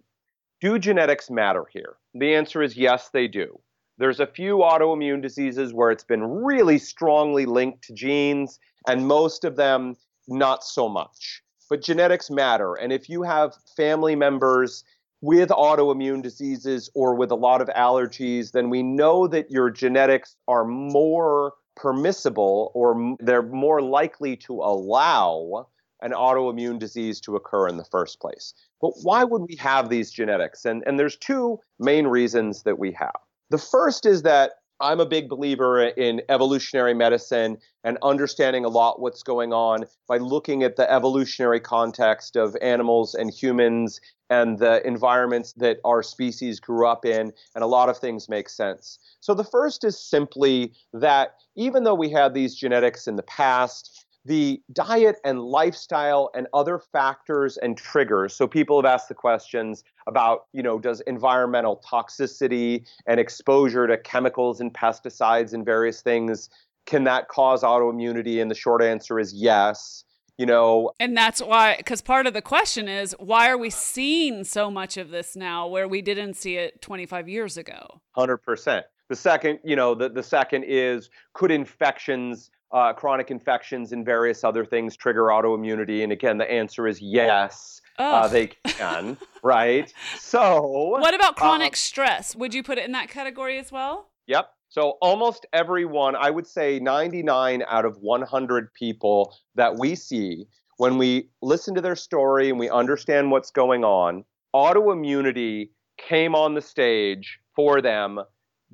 [0.60, 1.96] do genetics matter here?
[2.18, 3.60] The answer is yes, they do.
[3.98, 9.44] There's a few autoimmune diseases where it's been really strongly linked to genes, and most
[9.44, 9.94] of them
[10.26, 11.42] not so much.
[11.70, 12.74] But genetics matter.
[12.74, 14.82] And if you have family members
[15.20, 20.34] with autoimmune diseases or with a lot of allergies, then we know that your genetics
[20.48, 25.68] are more permissible or they're more likely to allow
[26.00, 28.54] an autoimmune disease to occur in the first place.
[28.80, 30.64] But why would we have these genetics?
[30.64, 33.16] And, and there's two main reasons that we have.
[33.50, 39.00] The first is that I'm a big believer in evolutionary medicine and understanding a lot
[39.00, 44.86] what's going on by looking at the evolutionary context of animals and humans and the
[44.86, 48.98] environments that our species grew up in, and a lot of things make sense.
[49.20, 54.06] So the first is simply that even though we had these genetics in the past,
[54.28, 58.36] the diet and lifestyle and other factors and triggers.
[58.36, 63.96] So people have asked the questions about, you know, does environmental toxicity and exposure to
[63.96, 66.50] chemicals and pesticides and various things
[66.84, 68.40] can that cause autoimmunity?
[68.40, 70.04] And the short answer is yes.
[70.36, 74.44] You know, and that's why, because part of the question is why are we seeing
[74.44, 78.00] so much of this now where we didn't see it 25 years ago?
[78.16, 78.84] 100%.
[79.08, 84.44] The second, you know, the, the second is could infections uh, chronic infections and various
[84.44, 86.02] other things trigger autoimmunity?
[86.02, 87.80] And again, the answer is yes.
[87.98, 89.92] Uh, they can, right?
[90.16, 90.60] So,
[91.00, 92.36] what about chronic uh, stress?
[92.36, 94.10] Would you put it in that category as well?
[94.28, 94.50] Yep.
[94.68, 100.96] So, almost everyone, I would say 99 out of 100 people that we see, when
[100.96, 106.62] we listen to their story and we understand what's going on, autoimmunity came on the
[106.62, 108.20] stage for them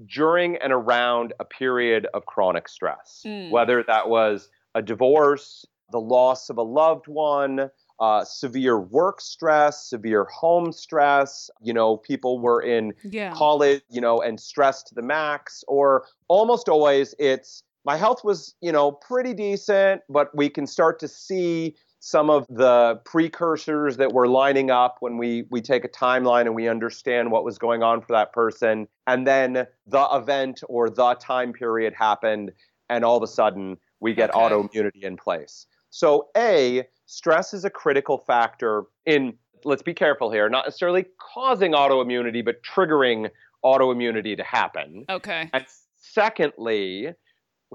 [0.07, 3.51] during and around a period of chronic stress, mm.
[3.51, 9.89] whether that was a divorce, the loss of a loved one, uh, severe work stress,
[9.89, 11.49] severe home stress.
[11.63, 13.33] You know, people were in yeah.
[13.33, 18.55] college, you know, and stressed to the max, or almost always it's my health was,
[18.61, 24.13] you know, pretty decent, but we can start to see some of the precursors that
[24.13, 27.83] were lining up when we we take a timeline and we understand what was going
[27.83, 28.87] on for that person.
[29.07, 32.53] And then the event or the time period happened
[32.91, 34.39] and all of a sudden we get okay.
[34.39, 35.65] autoimmunity in place.
[35.89, 39.33] So a stress is a critical factor in
[39.65, 43.31] let's be careful here not necessarily causing autoimmunity but triggering
[43.65, 45.07] autoimmunity to happen.
[45.09, 45.49] Okay.
[45.55, 45.65] And
[45.97, 47.15] secondly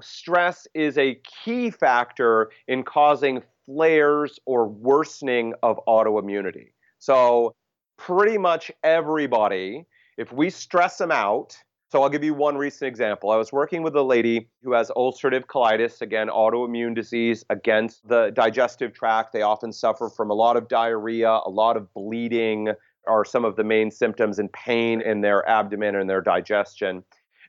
[0.02, 6.72] stress is a key factor in causing flares or worsening of autoimmunity.
[6.98, 7.54] So,
[7.96, 9.86] pretty much everybody,
[10.16, 11.56] if we stress them out,
[11.90, 13.30] so I'll give you one recent example.
[13.30, 18.30] I was working with a lady who has ulcerative colitis, again, autoimmune disease against the
[18.30, 19.32] digestive tract.
[19.32, 22.68] They often suffer from a lot of diarrhea, a lot of bleeding
[23.08, 27.02] are some of the main symptoms and pain in their abdomen and their digestion.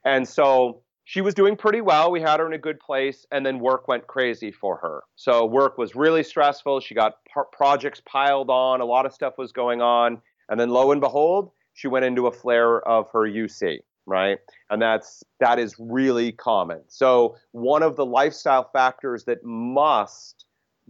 [0.06, 2.12] And so she was doing pretty well.
[2.12, 5.04] We had her in a good place, and then work went crazy for her.
[5.16, 6.80] So work was really stressful.
[6.80, 7.18] She got
[7.52, 11.52] projects piled on, a lot of stuff was going on, and then lo and behold,
[11.74, 14.40] she went into a flare of her UC, right?
[14.70, 16.82] And that's that is really common.
[16.88, 20.46] So one of the lifestyle factors that must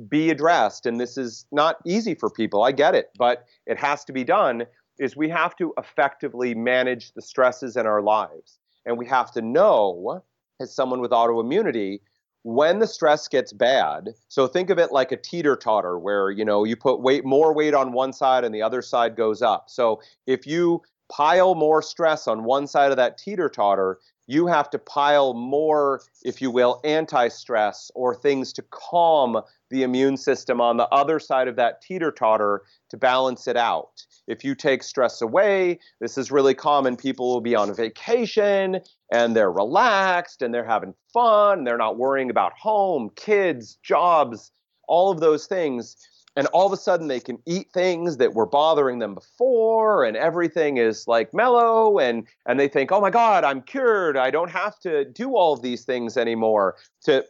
[0.10, 4.04] be addressed, and this is not easy for people, I get it, but it has
[4.06, 4.66] to be done,
[5.00, 8.58] is we have to effectively manage the stresses in our lives.
[8.86, 10.24] And we have to know,
[10.60, 12.00] as someone with autoimmunity,
[12.44, 14.10] when the stress gets bad.
[14.28, 17.54] So think of it like a teeter totter where, you know, you put weight more
[17.54, 19.66] weight on one side and the other side goes up.
[19.70, 24.70] So if you pile more stress on one side of that teeter totter, you have
[24.70, 30.62] to pile more, if you will, anti stress or things to calm the immune system
[30.62, 34.06] on the other side of that teeter totter to balance it out.
[34.28, 36.96] If you take stress away, this is really common.
[36.96, 38.80] People will be on vacation
[39.12, 41.64] and they're relaxed and they're having fun.
[41.64, 44.52] They're not worrying about home, kids, jobs,
[44.88, 45.96] all of those things.
[46.38, 50.16] And all of a sudden, they can eat things that were bothering them before, and
[50.16, 52.00] everything is like mellow.
[52.00, 54.16] And, and they think, oh my God, I'm cured.
[54.16, 57.26] I don't have to do all of these things anymore to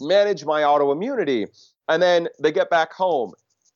[0.00, 1.48] manage my autoimmunity.
[1.88, 3.32] And then they get back home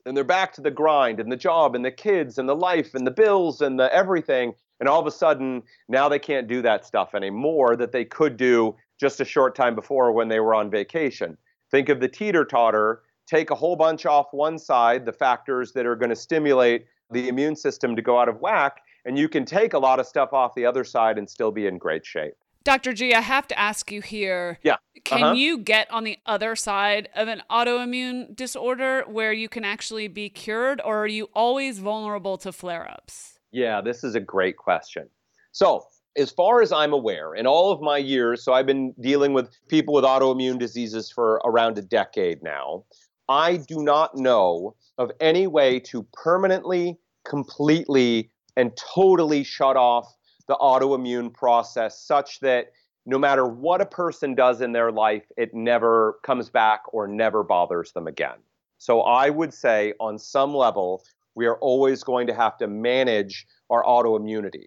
[0.07, 2.95] and they're back to the grind and the job and the kids and the life
[2.95, 4.55] and the bills and the everything.
[4.81, 8.37] And all of a sudden, now they can't do that stuff anymore that they could
[8.37, 11.37] do just a short time before when they were on vacation.
[11.71, 15.87] Think of the teeter totter, take a whole bunch off one side, the factors that
[15.87, 19.45] are going to stimulate the immune system to go out of whack, and you can
[19.45, 22.35] take a lot of stuff off the other side and still be in great shape.
[22.63, 22.93] Dr.
[22.93, 24.59] G, I have to ask you here.
[24.63, 24.77] Yeah.
[25.05, 25.35] Can uh-huh.
[25.35, 30.29] you get on the other side of an autoimmune disorder where you can actually be
[30.29, 33.39] cured, or are you always vulnerable to flare ups?
[33.51, 35.09] Yeah, this is a great question.
[35.53, 39.33] So, as far as I'm aware, in all of my years, so I've been dealing
[39.33, 42.85] with people with autoimmune diseases for around a decade now,
[43.29, 50.13] I do not know of any way to permanently, completely, and totally shut off
[50.51, 52.73] the autoimmune process such that
[53.07, 57.45] no matter what a person does in their life, it never comes back or never
[57.45, 58.39] bothers them again.
[58.79, 61.05] So I would say, on some level,
[61.37, 64.65] we are always going to have to manage our autoimmunity.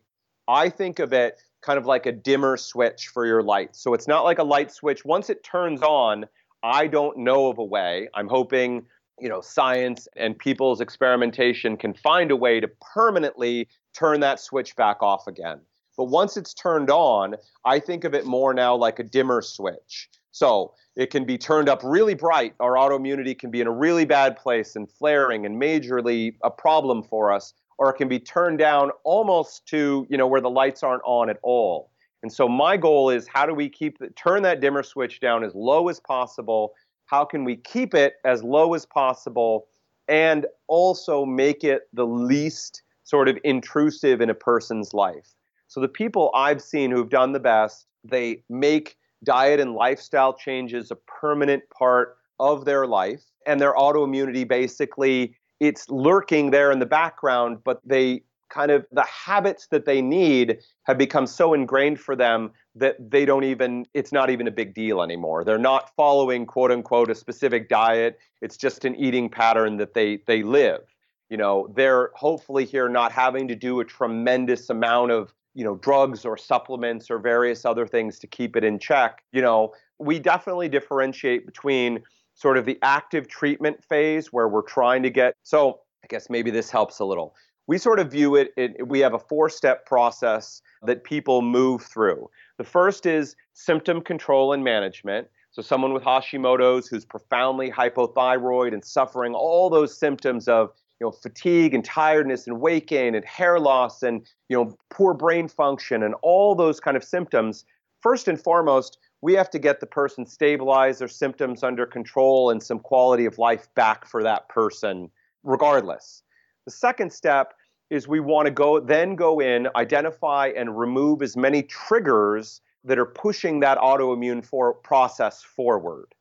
[0.48, 3.76] I think of it kind of like a dimmer switch for your light.
[3.76, 5.04] So it's not like a light switch.
[5.04, 6.26] Once it turns on,
[6.64, 8.08] I don't know of a way.
[8.14, 8.86] I'm hoping,
[9.20, 14.76] you know, science and people's experimentation can find a way to permanently turn that switch
[14.78, 15.60] back off again.
[15.98, 20.10] But once it's turned on, I think of it more now like a dimmer switch.
[20.32, 22.56] So it can be turned up really bright.
[22.60, 27.04] Our autoimmunity can be in a really bad place and flaring and majorly a problem
[27.04, 30.82] for us, or it can be turned down almost to you know where the lights
[30.84, 31.92] aren't on at all.
[32.24, 35.44] And so my goal is how do we keep the, turn that dimmer switch down
[35.44, 36.74] as low as possible?
[37.06, 39.68] How can we keep it as low as possible
[40.08, 45.36] and also make it the least sort of intrusive in a person's life?
[45.74, 50.92] So the people I've seen who've done the best, they make diet and lifestyle changes
[50.92, 56.86] a permanent part of their life and their autoimmunity basically it's lurking there in the
[56.86, 62.16] background but they kind of the habits that they need have become so ingrained for
[62.16, 65.44] them that they don't even it's not even a big deal anymore.
[65.44, 68.20] They're not following quote unquote a specific diet.
[68.44, 70.82] It's just an eating pattern that they they live.
[71.30, 75.76] You know they're hopefully here not having to do a tremendous amount of you know
[75.76, 80.20] drugs or supplements or various other things to keep it in check you know we
[80.20, 82.02] definitely differentiate between
[82.34, 86.52] sort of the active treatment phase where we're trying to get so i guess maybe
[86.52, 87.36] this helps a little.
[87.66, 91.82] We sort of view it, it we have a four step process that people move
[91.82, 92.30] through.
[92.58, 95.30] The first is symptom control and management.
[95.52, 101.12] So someone with hashimoto's who's profoundly hypothyroid and suffering all those symptoms of you know,
[101.12, 106.04] fatigue and tiredness and weight gain and hair loss and you know, poor brain function
[106.04, 107.66] and all those kind of symptoms,
[108.02, 112.62] first and foremost, we have to get the person stabilized, their symptoms under control, and
[112.62, 115.10] some quality of life back for that person,
[115.44, 116.24] regardless.
[116.66, 117.54] The second step
[117.90, 123.00] is we want to go then go in, identify and remove as many triggers that
[123.00, 126.14] are pushing that autoimmune for process forward.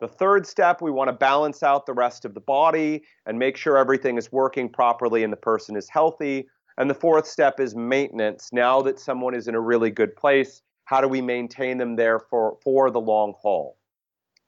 [0.00, 3.56] The third step, we want to balance out the rest of the body and make
[3.56, 6.48] sure everything is working properly and the person is healthy.
[6.76, 8.50] And the fourth step is maintenance.
[8.52, 12.18] Now that someone is in a really good place, how do we maintain them there
[12.18, 13.78] for, for the long haul?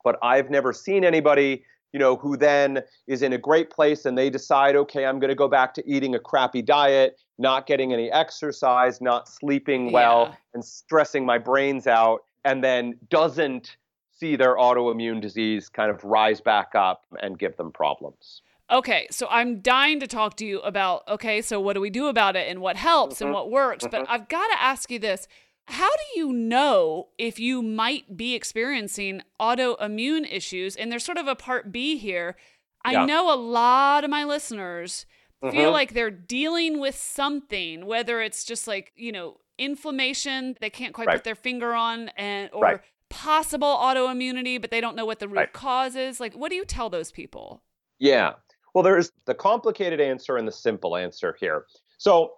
[0.05, 4.19] But I've never seen anybody, you know, who then is in a great place and
[4.19, 7.95] they decide, okay, I'm going to go back to eating a crappy diet, not getting
[7.95, 10.35] any exercise, not sleeping well, yeah.
[10.53, 13.79] and stressing my brains out, and then doesn't
[14.19, 18.43] see their autoimmune disease kind of rise back up and give them problems.
[18.71, 22.09] Okay, so I'm dying to talk to you about okay, so what do we do
[22.09, 23.27] about it and what helps mm-hmm.
[23.27, 23.85] and what works?
[23.85, 24.03] Mm-hmm.
[24.03, 25.27] But I've got to ask you this.
[25.67, 30.77] How do you know if you might be experiencing autoimmune issues?
[30.77, 32.37] And there's sort of a part B here.
[32.85, 33.05] I yeah.
[33.05, 35.05] know a lot of my listeners
[35.43, 35.55] mm-hmm.
[35.55, 40.95] feel like they're dealing with something, whether it's just like, you know, inflammation they can't
[40.95, 41.17] quite right.
[41.17, 45.29] put their finger on and or right possible autoimmunity, but they don't know what the
[45.29, 45.53] root right.
[45.53, 46.21] cause is.
[46.21, 47.63] Like, what do you tell those people?
[47.99, 48.35] Yeah.
[48.75, 51.65] Well, there's the complicated answer and the simple answer here.
[51.97, 52.35] So,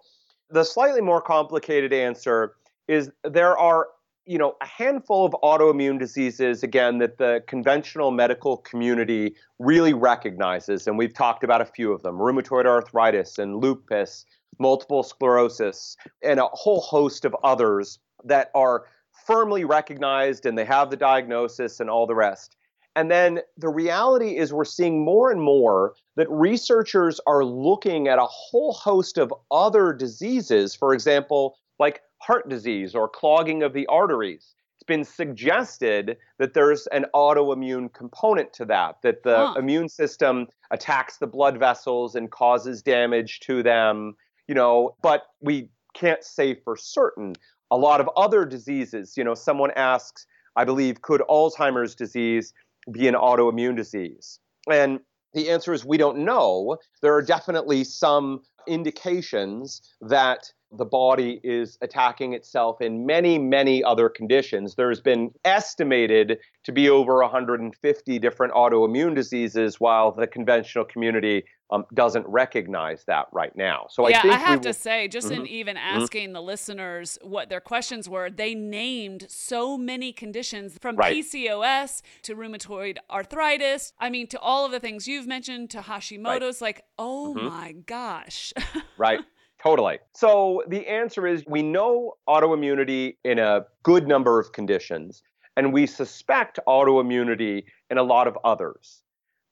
[0.49, 2.55] the slightly more complicated answer
[2.87, 3.87] is there are
[4.25, 10.87] you know a handful of autoimmune diseases again that the conventional medical community really recognizes
[10.87, 14.25] and we've talked about a few of them rheumatoid arthritis and lupus
[14.59, 18.85] multiple sclerosis and a whole host of others that are
[19.31, 22.55] firmly recognized and they have the diagnosis and all the rest.
[22.95, 28.19] And then the reality is, we're seeing more and more that researchers are looking at
[28.19, 33.87] a whole host of other diseases, for example, like heart disease or clogging of the
[33.87, 34.55] arteries.
[34.75, 39.53] It's been suggested that there's an autoimmune component to that, that the huh.
[39.57, 44.15] immune system attacks the blood vessels and causes damage to them,
[44.47, 47.35] you know, but we can't say for certain
[47.71, 49.15] a lot of other diseases.
[49.17, 52.53] You know, someone asks, I believe, could Alzheimer's disease
[52.91, 54.39] be an autoimmune disease?
[54.69, 54.99] And
[55.33, 56.77] the answer is we don't know.
[57.01, 64.09] There are definitely some indications that the body is attacking itself in many, many other
[64.09, 64.75] conditions.
[64.75, 71.85] There's been estimated to be over 150 different autoimmune diseases, while the conventional community um,
[71.93, 73.87] doesn't recognize that right now.
[73.89, 75.41] So yeah, I, think I have to say, just mm-hmm.
[75.41, 76.01] in even mm-hmm.
[76.01, 76.33] asking mm-hmm.
[76.33, 81.15] the listeners what their questions were, they named so many conditions from right.
[81.15, 83.93] PCOS to rheumatoid arthritis.
[83.99, 86.61] I mean, to all of the things you've mentioned, to Hashimoto's.
[86.61, 86.71] Right.
[86.71, 87.47] Like, oh mm-hmm.
[87.47, 88.53] my gosh.
[88.97, 89.19] right.
[89.61, 89.99] Totally.
[90.13, 95.21] So the answer is we know autoimmunity in a good number of conditions,
[95.55, 99.03] and we suspect autoimmunity in a lot of others.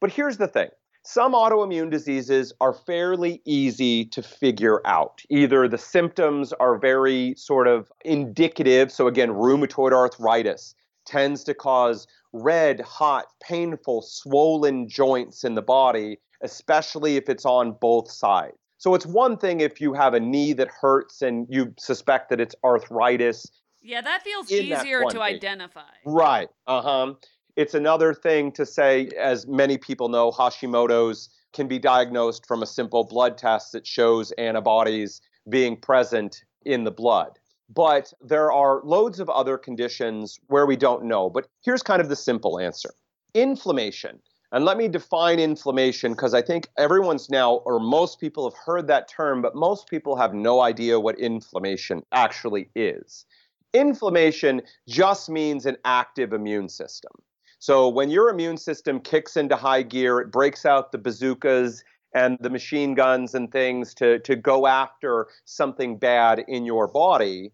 [0.01, 0.70] But here's the thing
[1.03, 5.22] Some autoimmune diseases are fairly easy to figure out.
[5.30, 10.74] Either the symptoms are very sort of indicative, so again, rheumatoid arthritis
[11.05, 17.74] tends to cause red, hot, painful, swollen joints in the body, especially if it's on
[17.80, 18.57] both sides.
[18.80, 22.39] So it's one thing if you have a knee that hurts and you suspect that
[22.39, 23.45] it's arthritis.
[23.82, 25.21] Yeah, that feels easier that to thing.
[25.21, 25.82] identify.
[26.05, 26.47] Right.
[26.65, 27.13] Uh huh.
[27.57, 32.65] It's another thing to say, as many people know, Hashimoto's can be diagnosed from a
[32.65, 35.19] simple blood test that shows antibodies
[35.49, 37.38] being present in the blood.
[37.69, 41.30] But there are loads of other conditions where we don't know.
[41.30, 42.91] But here's kind of the simple answer
[43.34, 44.21] inflammation.
[44.52, 48.88] And let me define inflammation because I think everyone's now, or most people have heard
[48.88, 53.26] that term, but most people have no idea what inflammation actually is.
[53.74, 57.12] Inflammation just means an active immune system.
[57.60, 61.84] So when your immune system kicks into high gear, it breaks out the bazookas
[62.16, 67.52] and the machine guns and things to, to go after something bad in your body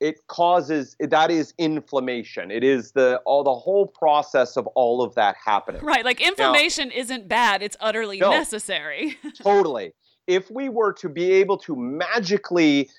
[0.00, 2.50] it causes that is inflammation.
[2.50, 5.84] It is the all the whole process of all of that happening.
[5.84, 9.16] Right like inflammation now, isn't bad it's utterly no, necessary.
[9.42, 9.92] Totally.
[10.26, 12.90] If we were to be able to magically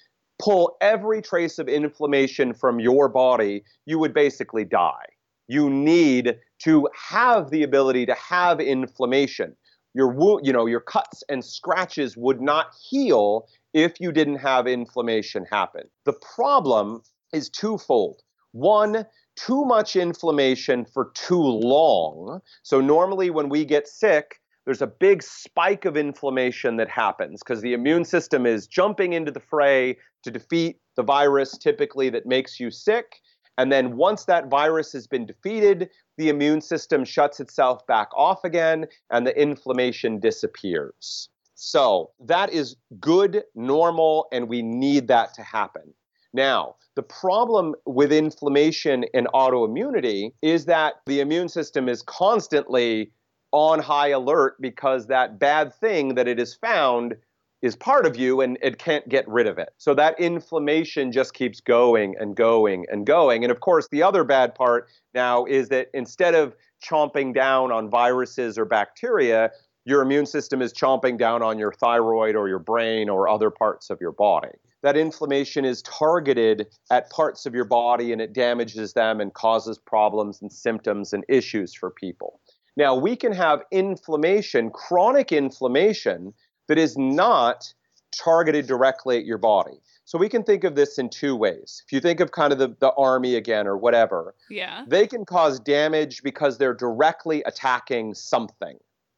[0.42, 5.06] pull every trace of inflammation from your body you would basically die.
[5.48, 9.56] You need to have the ability to have inflammation.
[9.94, 14.68] Your wound, you know, your cuts and scratches would not heal if you didn't have
[14.68, 15.84] inflammation happen.
[16.06, 17.02] The problem
[17.34, 18.22] is twofold.
[18.52, 22.42] One, too much inflammation for too long.
[22.64, 27.62] So normally when we get sick, there's a big spike of inflammation that happens because
[27.62, 32.60] the immune system is jumping into the fray to defeat the virus typically that makes
[32.60, 33.16] you sick.
[33.60, 38.46] And then once that virus has been defeated, the immune system shuts itself back off
[38.46, 41.28] again and the inflammation disappears.
[41.56, 45.94] So that is good, normal, and we need that to happen.
[46.32, 53.12] Now, the problem with inflammation and autoimmunity is that the immune system is constantly
[53.52, 57.14] on high alert because that bad thing that it has found
[57.62, 59.70] is part of you and it can't get rid of it.
[59.78, 63.44] So that inflammation just keeps going and going and going.
[63.44, 67.90] And of course, the other bad part now is that instead of chomping down on
[67.90, 69.52] viruses or bacteria,
[69.86, 73.90] your immune system is chomping down on your thyroid or your brain or other parts
[73.90, 74.50] of your body.
[74.82, 79.78] That inflammation is targeted at parts of your body and it damages them and causes
[79.78, 82.40] problems and symptoms and issues for people.
[82.78, 86.34] Now, we can have inflammation, chronic inflammation,
[86.70, 87.74] that is not
[88.18, 89.82] targeted directly at your body.
[90.06, 91.84] So we can think of this in two ways.
[91.86, 94.84] If you think of kind of the, the army again or whatever, yeah.
[94.88, 98.78] they can cause damage because they're directly attacking something,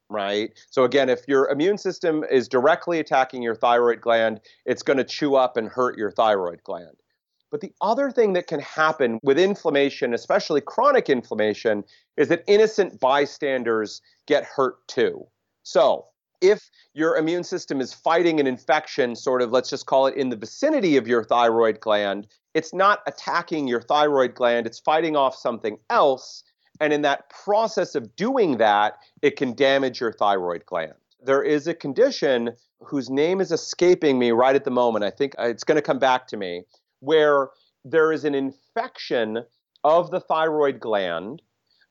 [0.09, 0.51] right?
[0.69, 5.05] So again, if your immune system is directly attacking your thyroid gland, it's going to
[5.05, 6.97] chew up and hurt your thyroid gland.
[7.51, 11.83] But the other thing that can happen with inflammation, especially chronic inflammation,
[12.17, 15.27] is that innocent bystanders get hurt too.
[15.63, 16.07] So,
[16.41, 20.29] if your immune system is fighting an infection, sort of, let's just call it in
[20.29, 25.35] the vicinity of your thyroid gland, it's not attacking your thyroid gland, it's fighting off
[25.35, 26.43] something else.
[26.79, 30.93] And in that process of doing that, it can damage your thyroid gland.
[31.23, 35.05] There is a condition whose name is escaping me right at the moment.
[35.05, 36.63] I think uh, it's going to come back to me,
[36.99, 37.49] where
[37.85, 39.45] there is an infection
[39.83, 41.41] of the thyroid gland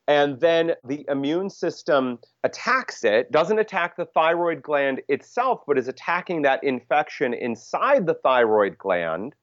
[0.08, 5.88] and then the immune system attacks it, doesn't attack the thyroid gland itself, but is
[5.88, 9.34] attacking that infection inside the thyroid gland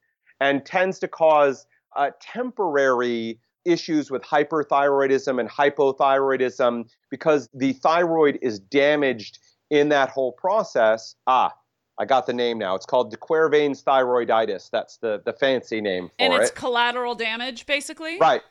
[0.41, 8.59] and tends to cause uh, temporary issues with hyperthyroidism and hypothyroidism because the thyroid is
[8.59, 9.39] damaged
[9.69, 11.15] in that whole process.
[11.27, 11.53] Ah,
[11.97, 12.75] I got the name now.
[12.75, 14.69] It's called de Quervain's thyroiditis.
[14.69, 16.25] That's the, the fancy name for it.
[16.25, 18.17] And it's collateral damage, basically?
[18.19, 18.41] Right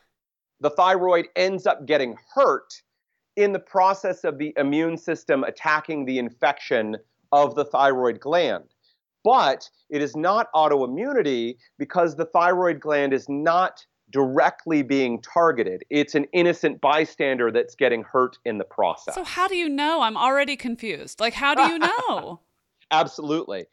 [0.59, 2.81] the thyroid ends up getting hurt
[3.35, 6.97] in the process of the immune system attacking the infection
[7.31, 8.63] of the thyroid gland.
[9.23, 15.83] But it is not autoimmunity because the thyroid gland is not directly being targeted.
[15.89, 19.15] It's an innocent bystander that's getting hurt in the process.
[19.15, 20.01] So, how do you know?
[20.01, 21.19] I'm already confused.
[21.19, 22.39] Like, how do you know?
[22.91, 23.65] Absolutely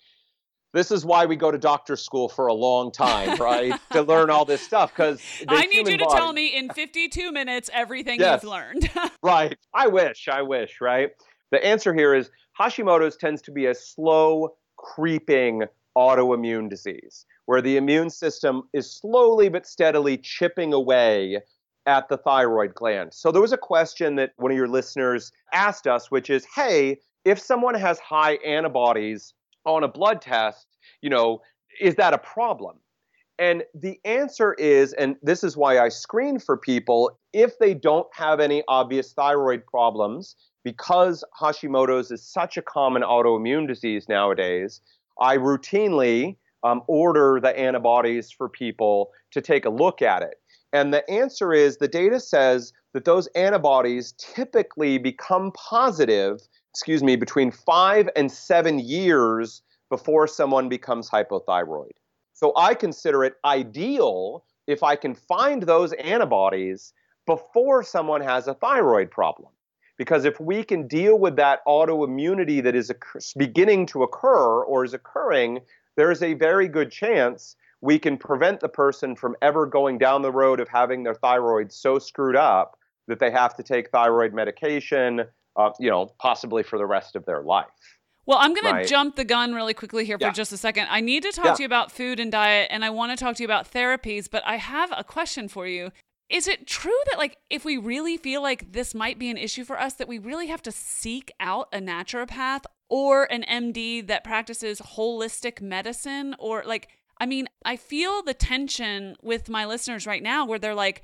[0.74, 3.72] this is why we go to doctor school for a long time, right?
[3.92, 6.18] to learn all this stuff because I need you to body...
[6.18, 8.42] tell me in 52 minutes everything yes.
[8.42, 8.90] you've learned.
[9.22, 9.56] right.
[9.72, 11.10] I wish, I wish, right?
[11.52, 15.62] The answer here is Hashimoto's tends to be a slow creeping
[15.96, 21.38] autoimmune disease where the immune system is slowly but steadily chipping away
[21.86, 23.12] at the thyroid gland.
[23.12, 26.98] So there was a question that one of your listeners asked us, which is, hey,
[27.24, 29.34] if someone has high antibodies
[29.64, 30.66] on a blood test,
[31.00, 31.40] you know,
[31.80, 32.76] is that a problem?
[33.38, 38.06] And the answer is, and this is why I screen for people, if they don't
[38.12, 44.80] have any obvious thyroid problems, because Hashimoto's is such a common autoimmune disease nowadays,
[45.20, 50.36] I routinely um, order the antibodies for people to take a look at it.
[50.72, 56.40] And the answer is the data says that those antibodies typically become positive,
[56.74, 61.92] excuse me, between five and seven years before someone becomes hypothyroid.
[62.32, 66.92] So I consider it ideal if I can find those antibodies
[67.26, 69.50] before someone has a thyroid problem.
[69.98, 72.90] Because if we can deal with that autoimmunity that is
[73.36, 75.60] beginning to occur or is occurring,
[75.96, 80.22] there is a very good chance we can prevent the person from ever going down
[80.22, 84.34] the road of having their thyroid so screwed up that they have to take thyroid
[84.34, 85.24] medication,
[85.56, 87.66] uh, you know, possibly for the rest of their life.
[88.26, 88.82] Well, I'm going right.
[88.82, 90.32] to jump the gun really quickly here for yeah.
[90.32, 90.86] just a second.
[90.90, 91.54] I need to talk yeah.
[91.54, 94.30] to you about food and diet, and I want to talk to you about therapies,
[94.30, 95.90] but I have a question for you.
[96.30, 99.62] Is it true that, like, if we really feel like this might be an issue
[99.62, 104.24] for us, that we really have to seek out a naturopath or an MD that
[104.24, 106.34] practices holistic medicine?
[106.38, 106.88] Or, like,
[107.20, 111.02] I mean, I feel the tension with my listeners right now where they're like,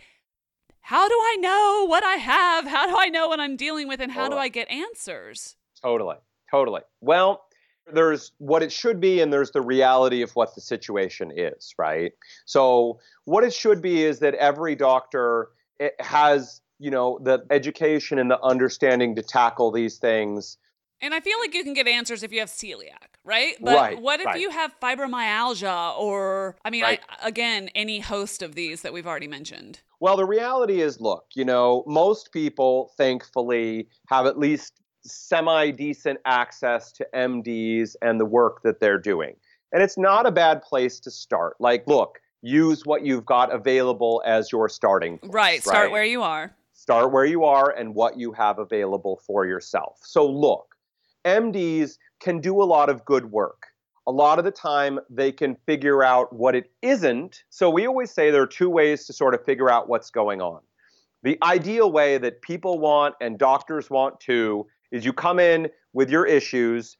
[0.80, 2.66] how do I know what I have?
[2.66, 4.00] How do I know what I'm dealing with?
[4.00, 4.36] And how totally.
[4.36, 5.56] do I get answers?
[5.82, 6.16] Totally.
[6.50, 6.80] Totally.
[7.00, 7.44] Well,
[7.92, 12.12] there's what it should be and there's the reality of what the situation is, right?
[12.44, 15.48] So, what it should be is that every doctor
[15.80, 20.56] eh, has, you know, the education and the understanding to tackle these things
[21.02, 23.54] and I feel like you can get answers if you have celiac, right?
[23.60, 24.40] But right, what if right.
[24.40, 27.00] you have fibromyalgia or, I mean, right.
[27.08, 29.80] I, again, any host of these that we've already mentioned?
[30.00, 36.18] Well, the reality is look, you know, most people, thankfully, have at least semi decent
[36.24, 39.34] access to MDs and the work that they're doing.
[39.72, 41.56] And it's not a bad place to start.
[41.60, 45.32] Like, look, use what you've got available as your starting point.
[45.32, 45.62] Right.
[45.62, 46.54] Start where you are.
[46.72, 49.98] Start where you are and what you have available for yourself.
[50.02, 50.69] So, look,
[51.24, 53.66] MDs can do a lot of good work.
[54.06, 57.44] A lot of the time, they can figure out what it isn't.
[57.50, 60.40] So, we always say there are two ways to sort of figure out what's going
[60.40, 60.60] on.
[61.22, 66.10] The ideal way that people want and doctors want to is you come in with
[66.10, 66.96] your issues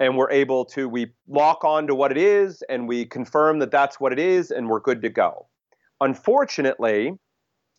[0.00, 3.70] and we're able to we lock on to what it is and we confirm that
[3.70, 5.48] that's what it is and we're good to go.
[6.00, 7.12] Unfortunately,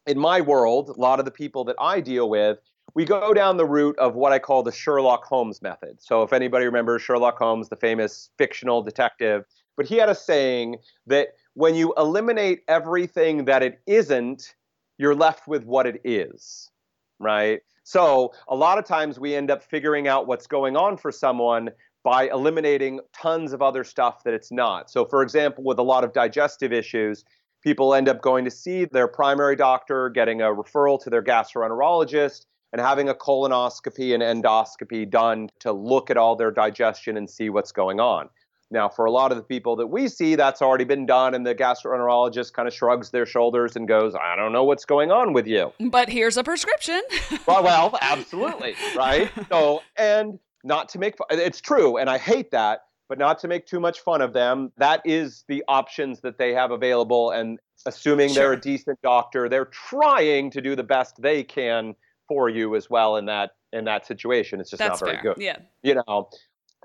[0.05, 2.59] in my world, a lot of the people that I deal with
[2.93, 6.01] we go down the route of what I call the Sherlock Holmes method.
[6.01, 10.77] So, if anybody remembers Sherlock Holmes, the famous fictional detective, but he had a saying
[11.07, 14.55] that when you eliminate everything that it isn't,
[14.97, 16.71] you're left with what it is,
[17.19, 17.61] right?
[17.83, 21.71] So, a lot of times we end up figuring out what's going on for someone
[22.03, 24.89] by eliminating tons of other stuff that it's not.
[24.89, 27.25] So, for example, with a lot of digestive issues,
[27.63, 32.45] people end up going to see their primary doctor, getting a referral to their gastroenterologist,
[32.75, 37.49] and having a colonoscopy and endoscopy done to look at all their digestion and see
[37.49, 38.27] what's going on.
[38.69, 41.47] Now, for a lot of the people that we see, that's already been done, and
[41.47, 45.31] the gastroenterologist kind of shrugs their shoulders and goes, I don't know what's going on
[45.31, 45.71] with you.
[45.79, 47.01] But here's a prescription.
[47.47, 49.31] well, well, absolutely, right?
[49.47, 53.67] So, and not to make it's true, and I hate that, but not to make
[53.67, 54.73] too much fun of them.
[54.75, 58.35] That is the options that they have available, and assuming sure.
[58.35, 61.95] they're a decent doctor, they're trying to do the best they can
[62.27, 64.59] for you as well in that in that situation.
[64.59, 65.33] It's just That's not very fair.
[65.33, 65.43] good.
[65.43, 65.57] Yeah.
[65.83, 66.29] You know.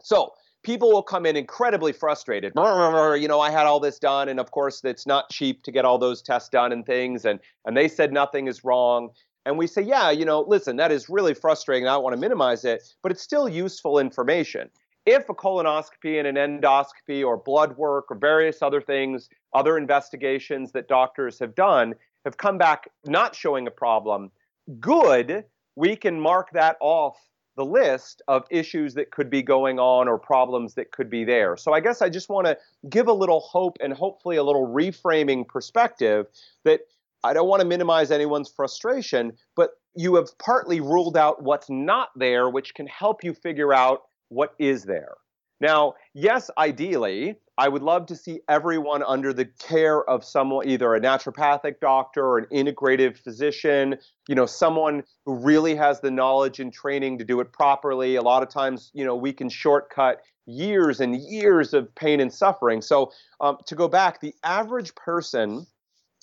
[0.02, 0.32] So
[0.62, 2.52] people will come in incredibly frustrated.
[2.56, 5.84] You know, I had all this done, and of course, it's not cheap to get
[5.84, 7.24] all those tests done and things.
[7.24, 9.10] And and they said nothing is wrong.
[9.46, 11.88] And we say, yeah, you know, listen, that is really frustrating.
[11.88, 14.68] I don't want to minimize it, but it's still useful information.
[15.06, 20.72] If a colonoscopy and an endoscopy or blood work or various other things, other investigations
[20.72, 21.94] that doctors have done
[22.26, 24.30] have come back not showing a problem,
[24.78, 25.44] good,
[25.76, 27.16] we can mark that off
[27.56, 31.56] the list of issues that could be going on or problems that could be there.
[31.56, 32.56] So I guess I just want to
[32.88, 36.26] give a little hope and hopefully a little reframing perspective
[36.64, 36.80] that
[37.22, 42.10] I don't want to minimize anyone's frustration, but you have partly ruled out what's not
[42.16, 45.16] there, which can help you figure out what is there.
[45.60, 50.94] Now, yes, ideally, I would love to see everyone under the care of someone, either
[50.94, 53.98] a naturopathic doctor or an integrative physician,
[54.28, 58.16] you know, someone who really has the knowledge and training to do it properly.
[58.16, 62.32] A lot of times, you know, we can shortcut years and years of pain and
[62.32, 62.80] suffering.
[62.80, 65.66] So, um, to go back, the average person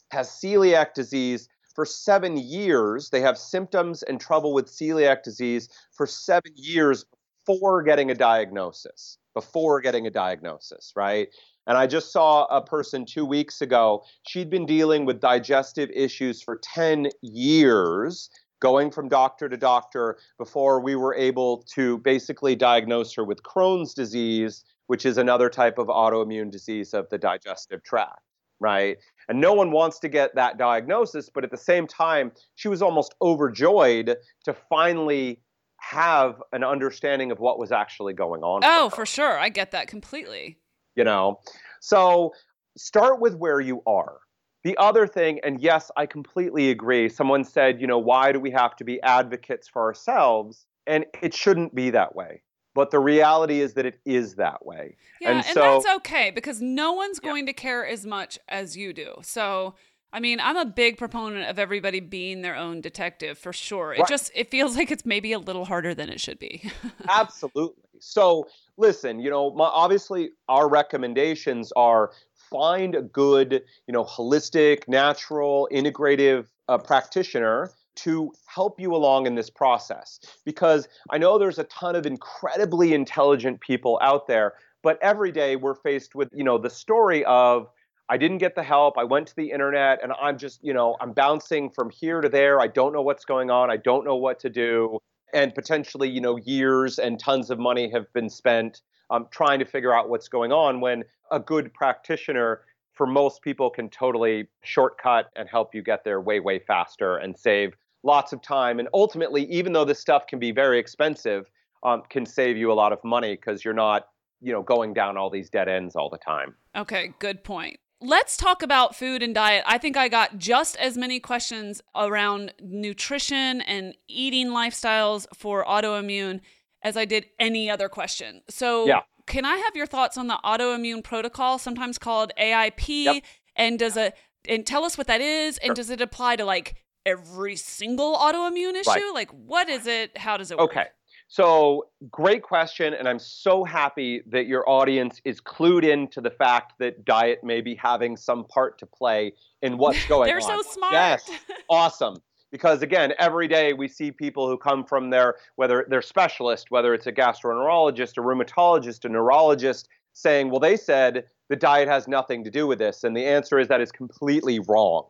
[0.09, 3.11] has celiac disease for seven years.
[3.11, 7.05] They have symptoms and trouble with celiac disease for seven years
[7.45, 9.19] before getting a diagnosis.
[9.37, 11.27] Before getting a diagnosis, right?
[11.67, 14.03] And I just saw a person two weeks ago.
[14.27, 20.79] She'd been dealing with digestive issues for 10 years, going from doctor to doctor before
[20.79, 25.85] we were able to basically diagnose her with Crohn's disease, which is another type of
[25.85, 28.23] autoimmune disease of the digestive tract,
[28.59, 28.97] right?
[29.29, 32.81] And no one wants to get that diagnosis, but at the same time, she was
[32.81, 34.15] almost overjoyed
[34.45, 35.41] to finally
[35.89, 38.61] have an understanding of what was actually going on.
[38.63, 39.39] Oh, for, for sure.
[39.39, 40.57] I get that completely.
[40.95, 41.39] You know?
[41.79, 42.33] So
[42.77, 44.17] start with where you are.
[44.63, 48.51] The other thing and yes i completely agree someone said you know why do we
[48.51, 50.65] have to be advocates for ourselves?
[50.85, 52.41] And it shouldn't be that way.
[52.75, 54.97] But the reality is that it is that way.
[55.21, 57.29] Yeah and, and so, that's okay because no one's yeah.
[57.29, 59.13] going to care as much as you do.
[59.21, 59.75] So
[60.13, 63.93] I mean, I'm a big proponent of everybody being their own detective for sure.
[63.93, 64.09] It right.
[64.09, 66.71] just it feels like it's maybe a little harder than it should be.
[67.09, 67.83] Absolutely.
[67.99, 68.47] So,
[68.77, 72.11] listen, you know, my, obviously our recommendations are
[72.49, 79.35] find a good, you know, holistic, natural, integrative uh, practitioner to help you along in
[79.35, 84.53] this process because I know there's a ton of incredibly intelligent people out there,
[84.83, 87.69] but every day we're faced with, you know, the story of
[88.09, 88.97] I didn't get the help.
[88.97, 92.29] I went to the internet and I'm just, you know, I'm bouncing from here to
[92.29, 92.59] there.
[92.61, 93.69] I don't know what's going on.
[93.69, 94.99] I don't know what to do.
[95.33, 99.65] And potentially, you know, years and tons of money have been spent um, trying to
[99.65, 102.61] figure out what's going on when a good practitioner
[102.93, 107.37] for most people can totally shortcut and help you get there way, way faster and
[107.37, 108.79] save lots of time.
[108.79, 111.49] And ultimately, even though this stuff can be very expensive,
[111.83, 114.07] um, can save you a lot of money because you're not
[114.41, 118.37] you know going down all these dead ends all the time okay good point Let's
[118.37, 119.63] talk about food and diet.
[119.65, 126.41] I think I got just as many questions around nutrition and eating lifestyles for autoimmune
[126.83, 128.41] as I did any other question.
[128.49, 129.01] So, yeah.
[129.25, 133.05] can I have your thoughts on the autoimmune protocol, sometimes called AIP?
[133.05, 133.23] Yep.
[133.55, 134.15] And does it
[134.47, 135.75] and tell us what that is and sure.
[135.75, 136.75] does it apply to like
[137.05, 138.89] every single autoimmune issue?
[138.89, 139.11] Right.
[139.13, 140.17] Like what is it?
[140.17, 140.71] How does it work?
[140.71, 140.85] Okay.
[141.29, 142.93] So, great question.
[142.93, 147.43] And I'm so happy that your audience is clued in to the fact that diet
[147.43, 150.47] may be having some part to play in what's going They're on.
[150.47, 150.93] They're so smart.
[150.93, 151.29] Yes.
[151.69, 152.21] awesome.
[152.49, 156.93] Because again, every day we see people who come from their, whether they're specialist, whether
[156.93, 162.45] it's a gastroenterologist, a rheumatologist, a neurologist, saying, well, they said the diet has nothing
[162.45, 163.03] to do with this.
[163.03, 165.07] And the answer is that is completely wrong.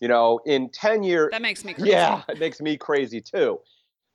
[0.00, 1.28] You know, in 10 years.
[1.30, 1.90] That makes me crazy.
[1.90, 3.60] Yeah, it makes me crazy too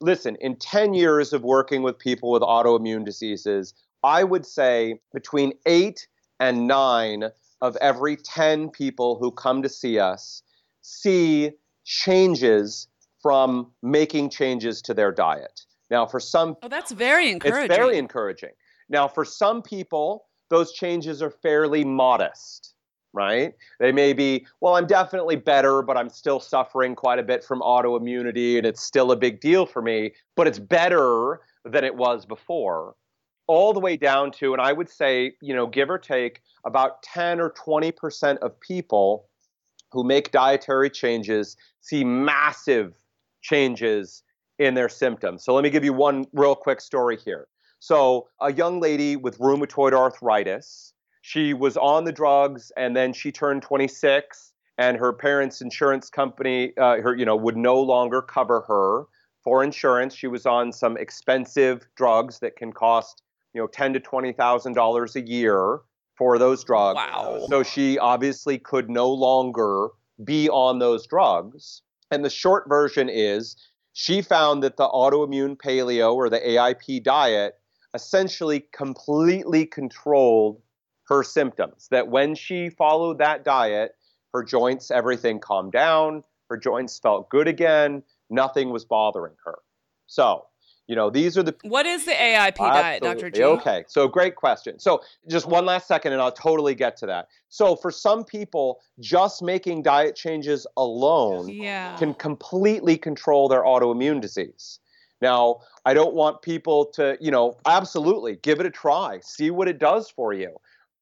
[0.02, 3.74] listen, in 10 years of working with people with autoimmune diseases,
[4.04, 6.08] I would say between eight
[6.40, 7.26] and nine
[7.62, 10.44] of every 10 people who come to see us
[10.82, 11.52] see
[11.84, 12.88] changes
[13.22, 15.62] from making changes to their diet.
[15.90, 17.66] Now, for some, oh, that's very encouraging.
[17.66, 18.52] It's very encouraging.
[18.90, 22.75] Now, for some people, those changes are fairly modest
[23.16, 23.54] right?
[23.80, 27.62] They may be, well, I'm definitely better, but I'm still suffering quite a bit from
[27.62, 32.26] autoimmunity and it's still a big deal for me, but it's better than it was
[32.26, 32.96] before.
[33.48, 37.02] All the way down to, and I would say, you know, give or take, about
[37.04, 39.28] 10 or 20% of people
[39.92, 42.96] who make dietary changes see massive
[43.42, 44.24] changes
[44.60, 45.44] in their symptoms.
[45.44, 47.48] So let me give you one real quick story here.
[47.80, 50.95] So, a young lady with rheumatoid arthritis
[51.26, 56.72] she was on the drugs and then she turned 26 and her parents insurance company
[56.78, 59.06] uh, her you know would no longer cover her
[59.44, 60.14] for insurance.
[60.14, 63.24] She was on some expensive drugs that can cost
[63.56, 65.80] you know 10 to 20 thousand dollars a year
[66.16, 66.98] for those drugs.
[66.98, 67.48] Wow.
[67.50, 69.88] So she obviously could no longer
[70.24, 71.82] be on those drugs.
[72.12, 73.56] And the short version is
[73.94, 77.56] she found that the autoimmune paleo or the aip diet
[77.96, 80.62] essentially completely controlled
[81.08, 81.88] her symptoms.
[81.92, 83.96] That when she followed that diet,
[84.34, 89.60] her joints, everything calmed down, her joints felt good again, nothing was bothering her.
[90.08, 90.46] So,
[90.88, 91.56] you know, these are the.
[91.64, 93.32] What is the AIP diet, Dr.
[93.32, 93.44] G?
[93.44, 94.78] Okay, so great question.
[94.80, 97.30] So, just one last second, and I'll totally get to that.
[97.50, 101.96] So, for some people, just making diet changes alone yeah.
[101.98, 104.80] can completely control their autoimmune disease.
[105.22, 109.68] Now, I don't want people to, you know, absolutely give it a try, see what
[109.68, 110.56] it does for you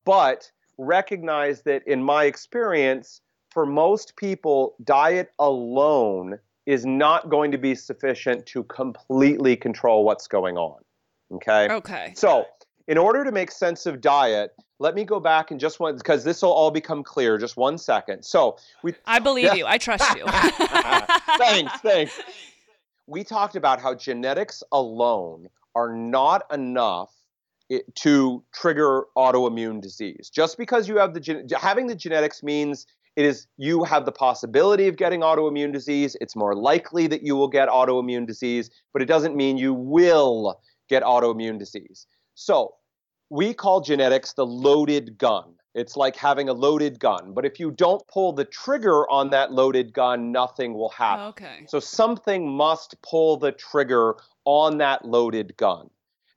[0.05, 7.57] but recognize that in my experience, for most people, diet alone is not going to
[7.57, 10.79] be sufficient to completely control what's going on.
[11.31, 11.67] Okay?
[11.69, 12.13] Okay.
[12.15, 12.45] So,
[12.87, 16.23] in order to make sense of diet, let me go back and just one because
[16.23, 17.37] this will all become clear.
[17.37, 18.23] Just one second.
[18.23, 18.93] So we.
[19.05, 19.53] I believe yeah.
[19.53, 19.65] you.
[19.65, 20.25] I trust you.
[21.37, 21.73] thanks.
[21.79, 22.19] Thanks.
[23.07, 27.13] We talked about how genetics alone are not enough
[27.95, 30.29] to trigger autoimmune disease.
[30.33, 32.85] Just because you have the having the genetics means
[33.15, 36.15] it is you have the possibility of getting autoimmune disease.
[36.19, 40.59] It's more likely that you will get autoimmune disease, but it doesn't mean you will
[40.89, 42.07] get autoimmune disease.
[42.35, 42.73] So,
[43.29, 45.55] we call genetics the loaded gun.
[45.73, 49.51] It's like having a loaded gun, but if you don't pull the trigger on that
[49.51, 51.25] loaded gun, nothing will happen.
[51.25, 51.65] Okay.
[51.67, 55.89] So something must pull the trigger on that loaded gun.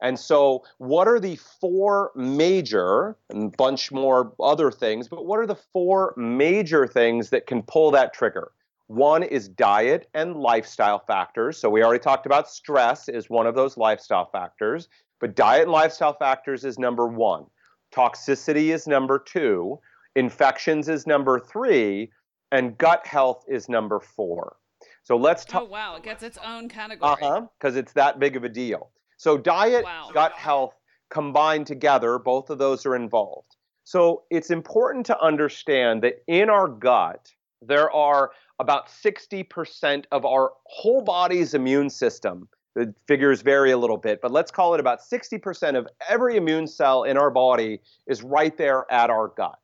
[0.02, 5.38] And so, what are the four major, and a bunch more other things, but what
[5.38, 8.52] are the four major things that can pull that trigger?
[8.88, 11.58] One is diet and lifestyle factors.
[11.58, 14.88] So, we already talked about stress is one of those lifestyle factors,
[15.18, 17.46] but diet and lifestyle factors is number one.
[17.94, 19.78] Toxicity is number two.
[20.14, 22.10] Infections is number three.
[22.52, 24.56] And gut health is number four.
[25.02, 25.62] So let's talk.
[25.62, 25.96] Oh, wow.
[25.96, 27.12] It gets its own category.
[27.12, 27.46] Uh huh.
[27.58, 28.90] Because it's that big of a deal.
[29.16, 30.10] So diet, wow.
[30.12, 30.74] gut health
[31.10, 33.56] combined together, both of those are involved.
[33.84, 40.52] So it's important to understand that in our gut, there are about 60% of our
[40.64, 42.48] whole body's immune system.
[42.74, 46.66] The figures vary a little bit, but let's call it about 60% of every immune
[46.66, 49.58] cell in our body is right there at our gut.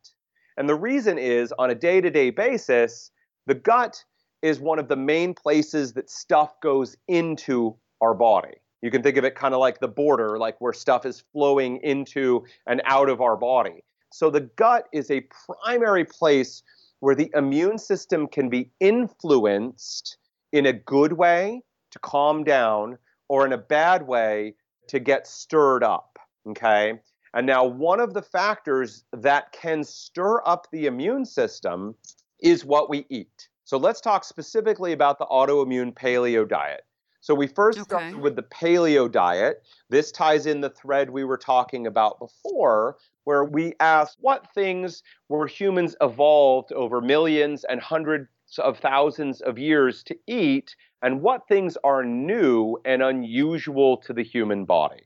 [0.57, 3.11] And the reason is on a day to day basis,
[3.47, 4.03] the gut
[4.41, 8.62] is one of the main places that stuff goes into our body.
[8.83, 11.79] You can think of it kind of like the border, like where stuff is flowing
[11.79, 13.85] into and out of our body.
[14.13, 16.63] So the gut is a primary place
[17.01, 20.19] where the immune system can be influenced
[20.53, 21.63] in a good way
[21.93, 24.55] to calm down or in a bad way
[24.89, 26.19] to get stirred up.
[26.49, 27.01] Okay.
[27.35, 31.95] And now, one of the factors that can stir up the immune system
[32.41, 33.49] is what we eat.
[33.65, 36.83] So, let's talk specifically about the autoimmune paleo diet.
[37.23, 37.85] So we first okay.
[37.85, 39.63] started with the paleo diet.
[39.89, 45.05] This ties in the thread we were talking about before, where we asked what things
[45.29, 51.47] were humans evolved over millions and hundreds of thousands of years to eat, and what
[51.47, 55.05] things are new and unusual to the human body.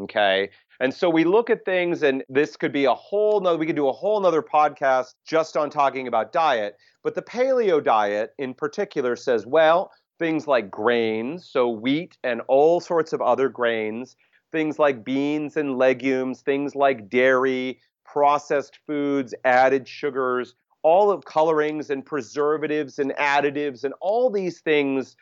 [0.00, 0.48] Okay.
[0.80, 3.76] And so we look at things, and this could be a whole nother, we could
[3.76, 6.78] do a whole nother podcast just on talking about diet.
[7.02, 12.80] But the paleo diet in particular says, well, things like grains, so wheat and all
[12.80, 14.16] sorts of other grains,
[14.52, 21.90] things like beans and legumes, things like dairy, processed foods, added sugars, all of colorings
[21.90, 25.16] and preservatives and additives, and all these things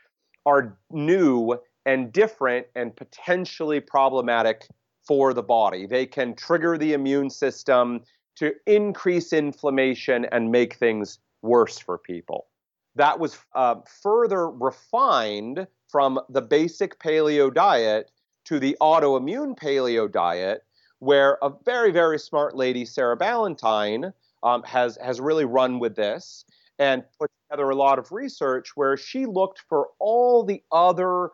[0.45, 4.67] are new and different and potentially problematic
[5.07, 5.87] for the body.
[5.87, 8.01] They can trigger the immune system
[8.37, 12.47] to increase inflammation and make things worse for people
[12.97, 18.11] that was uh, further refined from the basic paleo diet
[18.47, 20.65] to the autoimmune paleo diet,
[20.99, 26.45] where a very, very smart lady, Sarah Ballantyne, um, has, has really run with this
[26.79, 31.31] and put together a lot of research where she looked for all the other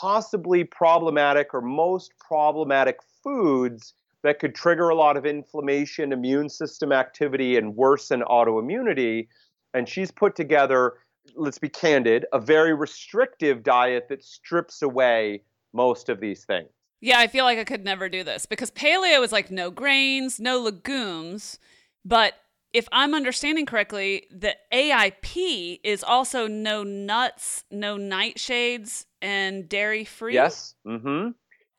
[0.00, 6.92] possibly problematic or most problematic foods that could trigger a lot of inflammation, immune system
[6.92, 9.28] activity, and worsen autoimmunity
[9.74, 10.94] and she's put together,
[11.34, 15.42] let's be candid, a very restrictive diet that strips away
[15.72, 16.68] most of these things.
[17.00, 20.40] Yeah, I feel like I could never do this because paleo is like no grains,
[20.40, 21.58] no legumes,
[22.04, 22.34] but
[22.72, 30.34] if I'm understanding correctly, the AIP is also no nuts, no nightshades, and dairy free.
[30.34, 30.74] Yes.
[30.86, 31.30] Mm-hmm.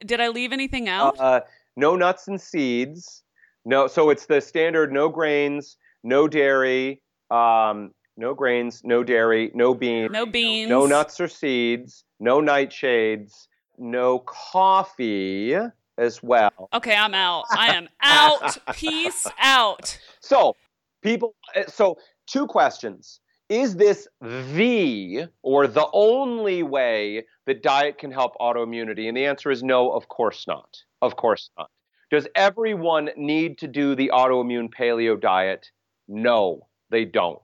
[0.05, 1.19] Did I leave anything out?
[1.19, 1.41] Uh,
[1.75, 3.23] no nuts and seeds.
[3.65, 3.87] No.
[3.87, 10.11] So it's the standard: no grains, no dairy, um, no grains, no dairy, no beans,
[10.11, 15.55] no beans, no nuts or seeds, no nightshades, no coffee
[15.97, 16.69] as well.
[16.73, 17.45] Okay, I'm out.
[17.51, 18.57] I am out.
[18.75, 19.97] Peace out.
[20.19, 20.55] So,
[21.01, 23.19] people, eh, so two questions.
[23.49, 29.07] Is this the or the only way that diet can help autoimmunity?
[29.07, 30.77] And the answer is no, of course not.
[31.01, 31.71] Of course not.
[32.11, 35.71] Does everyone need to do the autoimmune paleo diet?
[36.07, 37.41] No they don't.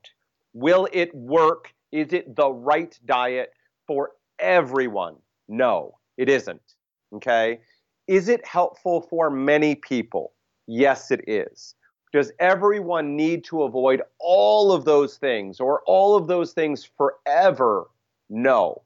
[0.53, 1.73] Will it work?
[1.91, 3.53] Is it the right diet
[3.87, 5.15] for everyone?
[5.47, 6.61] No, it isn't.
[7.13, 7.59] Okay?
[8.07, 10.33] Is it helpful for many people?
[10.67, 11.75] Yes, it is.
[12.13, 17.89] Does everyone need to avoid all of those things or all of those things forever?
[18.29, 18.83] No.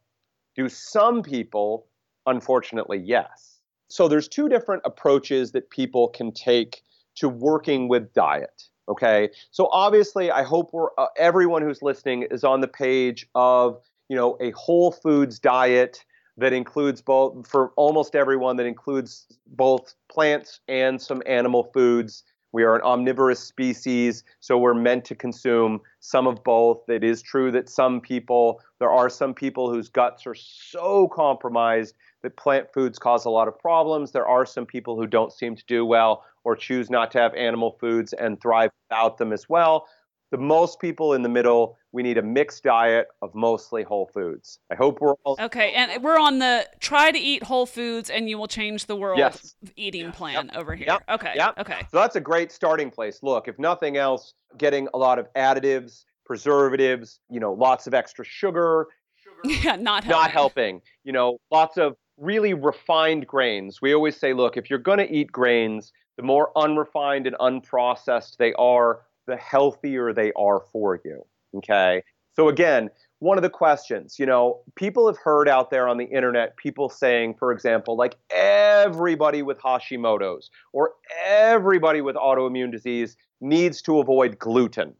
[0.56, 1.86] Do some people?
[2.26, 3.60] Unfortunately, yes.
[3.88, 6.82] So there's two different approaches that people can take
[7.16, 8.69] to working with diet.
[8.90, 13.80] Okay, so obviously, I hope we're uh, everyone who's listening is on the page of
[14.10, 16.04] you know a whole foods diet
[16.38, 22.24] that includes both for almost everyone that includes both plants and some animal foods.
[22.52, 26.90] We are an omnivorous species, so we're meant to consume some of both.
[26.90, 31.94] It is true that some people, there are some people whose guts are so compromised
[32.24, 34.14] that plant foods cause a lot of problems.
[34.14, 37.32] There are some people who don't seem to do well or choose not to have
[37.36, 39.86] animal foods and thrive without them as well.
[40.32, 44.58] The most people in the middle, we need a mixed diet of mostly whole foods.
[44.72, 48.28] I hope we're all Okay, and we're on the try to eat whole foods and
[48.28, 49.54] you will change the world Yes.
[49.76, 50.56] eating plan Yep.
[50.58, 50.88] over here.
[50.88, 51.04] Yep.
[51.10, 51.34] Okay.
[51.36, 51.60] Yep.
[51.60, 51.82] Okay.
[51.92, 53.20] So that's a great starting place.
[53.22, 58.26] Look, if nothing else, getting a lot of additives, preservatives, you know, lots of extra
[58.26, 58.88] sugar,
[59.44, 60.10] Yeah, not helping.
[60.10, 60.82] not helping.
[61.04, 63.82] You know, lots of really refined grains.
[63.82, 68.36] We always say, look, if you're going to eat grains, the more unrefined and unprocessed
[68.36, 71.26] they are, the healthier they are for you.
[71.56, 72.04] Okay.
[72.36, 72.90] So, again,
[73.20, 76.90] one of the questions, you know, people have heard out there on the internet people
[76.90, 80.92] saying, for example, like everybody with Hashimoto's or
[81.26, 84.94] everybody with autoimmune disease needs to avoid gluten.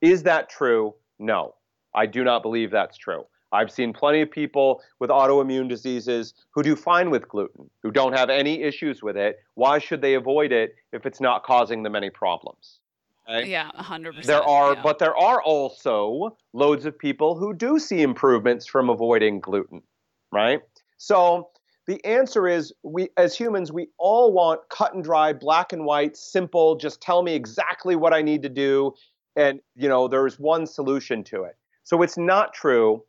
[0.00, 0.96] Is that true?
[1.20, 1.54] No,
[1.94, 3.24] I do not believe that's true.
[3.56, 8.12] I've seen plenty of people with autoimmune diseases who do fine with gluten, who don't
[8.12, 9.38] have any issues with it.
[9.54, 12.80] Why should they avoid it if it's not causing them any problems?
[13.28, 13.50] Okay?
[13.50, 14.24] Yeah, 100%.
[14.24, 14.82] There are, yeah.
[14.82, 19.82] but there are also loads of people who do see improvements from avoiding gluten,
[20.30, 20.60] right?
[20.98, 21.48] So
[21.86, 26.16] the answer is we as humans we all want cut and dry, black and white,
[26.16, 28.94] simple, just tell me exactly what I need to do
[29.34, 31.56] and you know there's one solution to it.
[31.84, 33.02] So it's not true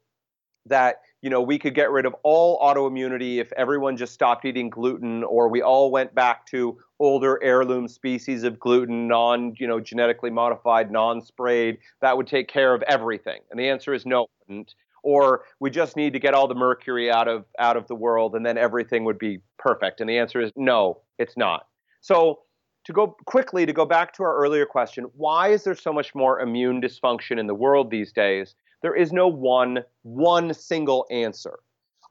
[0.70, 4.70] that you know we could get rid of all autoimmunity if everyone just stopped eating
[4.70, 9.80] gluten or we all went back to older heirloom species of gluten non you know
[9.80, 13.42] genetically modified non-sprayed that would take care of everything.
[13.52, 14.76] And the answer is no it wouldn't.
[15.04, 18.36] Or we just need to get all the mercury out of out of the world
[18.36, 20.02] and then everything would be perfect.
[20.02, 21.68] And the answer is no it's not.
[22.02, 22.40] So
[22.88, 26.16] to go quickly to go back to our earlier question why is there so much
[26.16, 31.60] more immune dysfunction in the world these days there is no one one single answer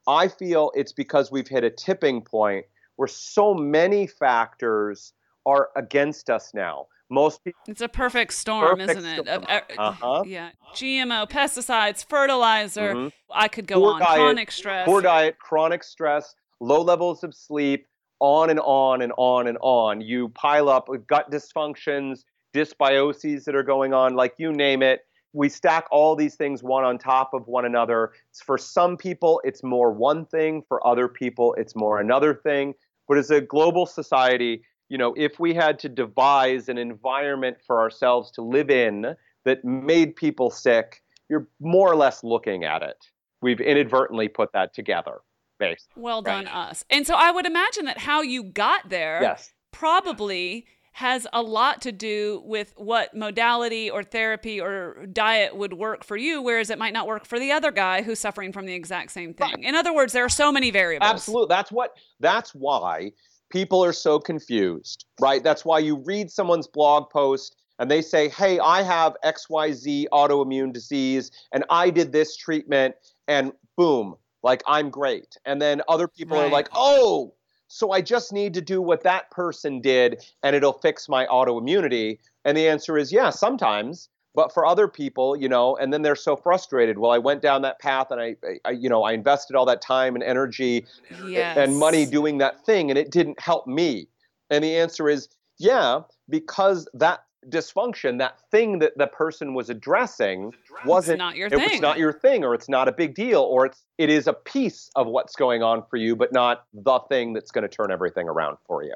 [0.07, 2.65] i feel it's because we've hit a tipping point
[2.97, 5.13] where so many factors
[5.45, 9.23] are against us now most people It's a perfect storm, Perfect isn't it?
[9.27, 9.45] storm.
[9.45, 10.23] Of- uh, Uh-huh.
[10.27, 10.51] Yeah.
[10.75, 12.95] GMO, pesticides, fertilizer.
[12.95, 13.13] Mhm.
[13.33, 14.01] I could go Poor on.
[14.01, 14.85] diet, Chronic stress.
[14.87, 17.87] poor diet chronic stress low levels of sleep
[18.19, 23.63] on and on and on and on you pile up gut dysfunctions dysbioses that are
[23.63, 25.06] going on like you name it
[25.37, 28.13] we stack all these things one on top of one another.
[28.45, 30.63] For some people it's more one thing.
[30.67, 32.75] For other people it's more another thing.
[33.07, 37.81] But as a global society you know if we had to devise an environment for
[37.81, 39.15] ourselves to live in
[39.45, 43.05] that made people sick you're more or less looking at it.
[43.43, 45.21] We've inadvertently put that together
[45.59, 46.03] basically.
[46.03, 46.85] Well done, us.
[46.91, 49.53] And so I would imagine that how you got there yes.
[49.73, 50.67] probably
[50.97, 56.17] has a lot to do with what modality or therapy or diet would work for
[56.17, 59.11] you, whereas it might not work for the other guy who's suffering from the exact
[59.11, 59.63] same thing.
[59.63, 61.11] In other words, there are so many variables.
[61.11, 61.49] Absolutely.
[61.55, 61.91] That's what
[62.21, 63.13] that's why
[63.51, 65.45] people are so confused, right?
[65.45, 70.73] That's why you read someone's blog post and they say, "Hey, I have XYZ autoimmune
[70.73, 72.95] disease and I did this treatment
[73.29, 77.35] and boom, like I'm great." And then other people are like, "Oh,
[77.69, 82.19] so I just need to do what that person did and it'll fix my autoimmunity."
[82.45, 84.09] And the answer is, yeah, sometimes.
[84.35, 86.99] But for other people, you know, and then they're so frustrated.
[86.99, 88.37] Well, I went down that path and I,
[88.67, 90.85] I you know, I invested all that time and energy
[91.27, 91.57] Yes.
[91.57, 94.09] and money doing that thing and it didn't help me
[94.51, 100.53] and the answer is yeah because that dysfunction that thing that the person was addressing
[100.85, 101.81] wasn't not your it was thing.
[101.81, 104.91] not your thing or it's not a big deal or it's it is a piece
[104.97, 108.29] of what's going on for you but not the thing that's going to turn everything
[108.29, 108.95] around for you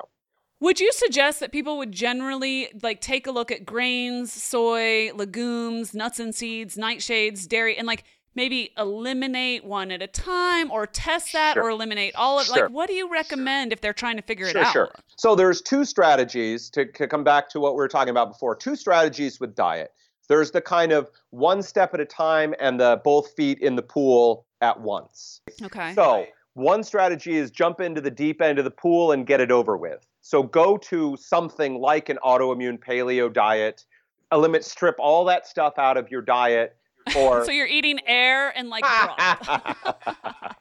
[0.61, 5.95] Would you suggest that people would generally like take a look at grains, soy, legumes,
[5.95, 11.33] nuts and seeds, nightshades, dairy, and like maybe eliminate one at a time or test
[11.33, 11.65] that Sure.
[11.65, 12.63] or eliminate all of Sure.
[12.65, 14.73] like what do you recommend if they're trying to figure sure it out?
[14.73, 18.29] sure so there's two strategies to, to come back to what we were talking about
[18.31, 19.93] before two strategies with diet
[20.29, 23.83] there's the kind of one step at a time and the both feet in the
[23.83, 25.93] pool at once Okay.
[25.95, 29.51] So, one strategy is jump into the deep end of the pool and get it
[29.53, 30.05] over with.
[30.21, 33.85] So, go to something like an autoimmune paleo diet,
[34.33, 36.77] eliminate, strip all that stuff out of your diet,
[37.17, 39.77] or so you're eating air and like broth.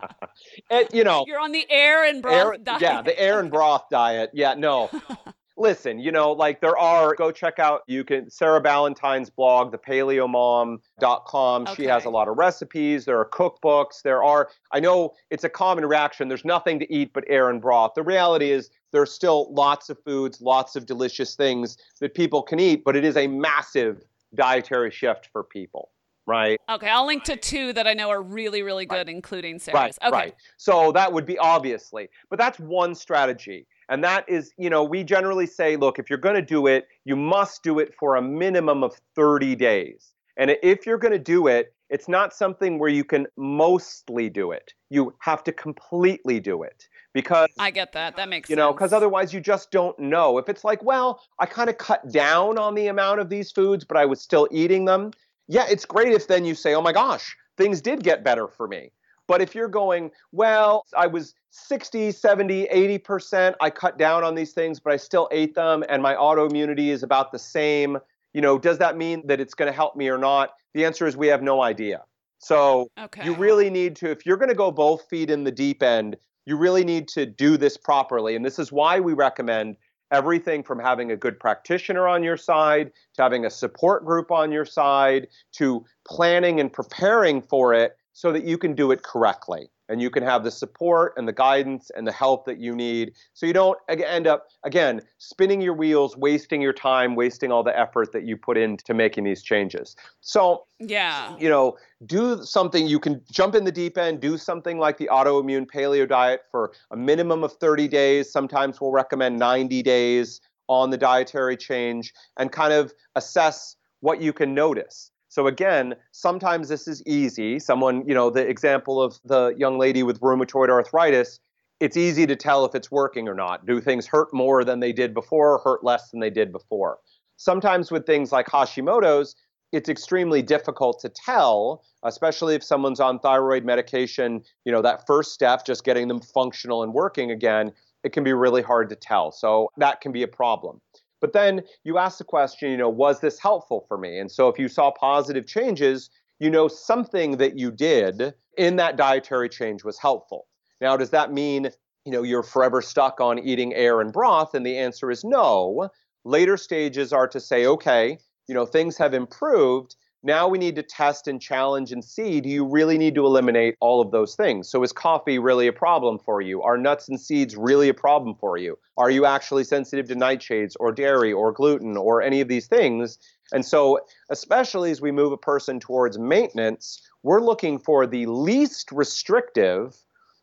[0.70, 2.82] And, you know, you're on the air and broth air, diet.
[2.82, 4.30] yeah, the air and broth diet.
[4.34, 4.90] Yeah, no.
[5.60, 9.78] listen, you know, like there are, go check out, you can, Sarah Ballantyne's blog, the
[9.78, 11.62] paleomom.com.
[11.64, 11.76] Okay.
[11.76, 13.06] She has a lot of recipes.
[13.06, 14.02] There are cookbooks.
[14.02, 16.28] There are, I know it's a common reaction.
[16.28, 17.92] There's nothing to eat but air and broth.
[17.96, 22.60] The reality is there's still lots of foods, lots of delicious things that people can
[22.60, 25.90] eat, but it is a massive dietary shift for people
[26.30, 26.62] right?
[26.70, 29.10] Okay, I'll link to two that I know are really, really good, right.
[29.10, 29.98] including Sarah's.
[30.02, 30.18] Right, okay.
[30.18, 30.36] right.
[30.58, 33.68] So that would be obviously, but that's one strategy.
[33.90, 36.88] And that is, you know, we generally say, look, if you're going to do it,
[37.06, 40.14] you must do it for a minimum of 30 days.
[40.38, 44.52] And if you're going to do it, it's not something where you can mostly do
[44.52, 44.74] it.
[44.90, 48.16] You have to completely do it because I get that.
[48.16, 48.52] That makes sense.
[48.52, 50.38] you know because otherwise you just don't know.
[50.38, 53.84] If it's like, well, I kind of cut down on the amount of these foods,
[53.84, 55.12] but I was still eating them.
[55.50, 58.68] Yeah, it's great if then you say, oh my gosh, things did get better for
[58.68, 58.92] me.
[59.28, 64.54] But if you're going, well, I was 60, 70, 80%, I cut down on these
[64.54, 67.98] things, but I still ate them and my autoimmunity is about the same,
[68.34, 70.52] you know, does that mean that it's going to help me or not?
[70.74, 72.04] The answer is we have no idea.
[72.38, 73.26] So okay.
[73.26, 76.16] you really need to, if you're going to go both feet in the deep end,
[76.46, 78.36] you really need to do this properly.
[78.36, 79.78] And this is why we recommend
[80.12, 84.52] everything from having a good practitioner on your side to having a support group on
[84.52, 89.70] your side to planning and preparing for it so that you can do it correctly
[89.90, 93.14] and you can have the support and the guidance and the help that you need.
[93.34, 97.78] So you don't end up again spinning your wheels wasting your time wasting all the
[97.78, 99.96] effort that you put into making these changes.
[100.22, 101.36] So yeah.
[101.38, 101.76] you know
[102.06, 106.08] do something you can jump in the deep end do something like the autoimmune paleo
[106.08, 108.32] diet for a minimum of 30 days.
[108.32, 114.32] Sometimes we'll recommend 90 days on the dietary change and kind of assess what you
[114.32, 117.60] can notice so again, sometimes this is easy.
[117.60, 121.40] Someone, you know, the example of the young lady with rheumatoid arthritis,
[121.80, 123.66] it's easy to tell if it's working or not.
[123.66, 126.98] Do things hurt more than they did before or hurt less than they did before?
[127.38, 129.38] Sometimes with things like Hashimoto's,
[129.72, 135.32] it's extremely difficult to tell, especially if someone's on thyroid medication, you know, that first
[135.32, 137.72] step, just getting them functional and working again,
[138.04, 139.32] it can be really hard to tell.
[139.32, 140.82] So that can be a problem.
[141.22, 144.20] But then you ask the question, you know, was this helpful for me?
[144.20, 146.10] And so if you saw positive changes,
[146.40, 150.48] you know something that you did in that dietary change was helpful.
[150.82, 151.70] Now, does that mean,
[152.06, 154.54] you know, you're forever stuck on eating air and broth?
[154.54, 155.90] And the answer is no.
[156.24, 158.18] Later stages are to say, okay,
[158.48, 159.96] you know, things have improved.
[160.22, 163.76] Now we need to test and challenge and see do you really need to eliminate
[163.80, 164.70] all of those things?
[164.70, 166.62] So, is coffee really a problem for you?
[166.62, 168.78] Are nuts and seeds really a problem for you?
[168.98, 173.18] Are you actually sensitive to nightshades or dairy or gluten or any of these things?
[173.54, 178.92] And so, especially as we move a person towards maintenance, we're looking for the least
[178.92, 179.96] restrictive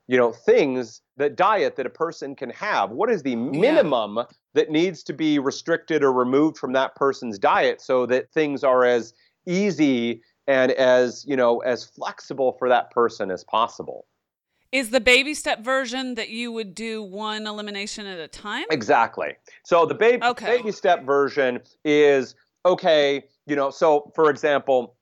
[0.09, 4.25] you know things that diet that a person can have what is the minimum yeah.
[4.55, 8.85] that needs to be restricted or removed from that person's diet so that things are
[8.85, 9.13] as
[9.47, 14.07] easy and as you know as flexible for that person as possible.
[14.73, 18.67] Is the baby step version that you would do one elimination at a time?
[18.71, 19.35] Exactly.
[19.63, 20.59] So the baby okay.
[20.59, 22.35] baby step version is
[22.67, 24.97] okay you know so for example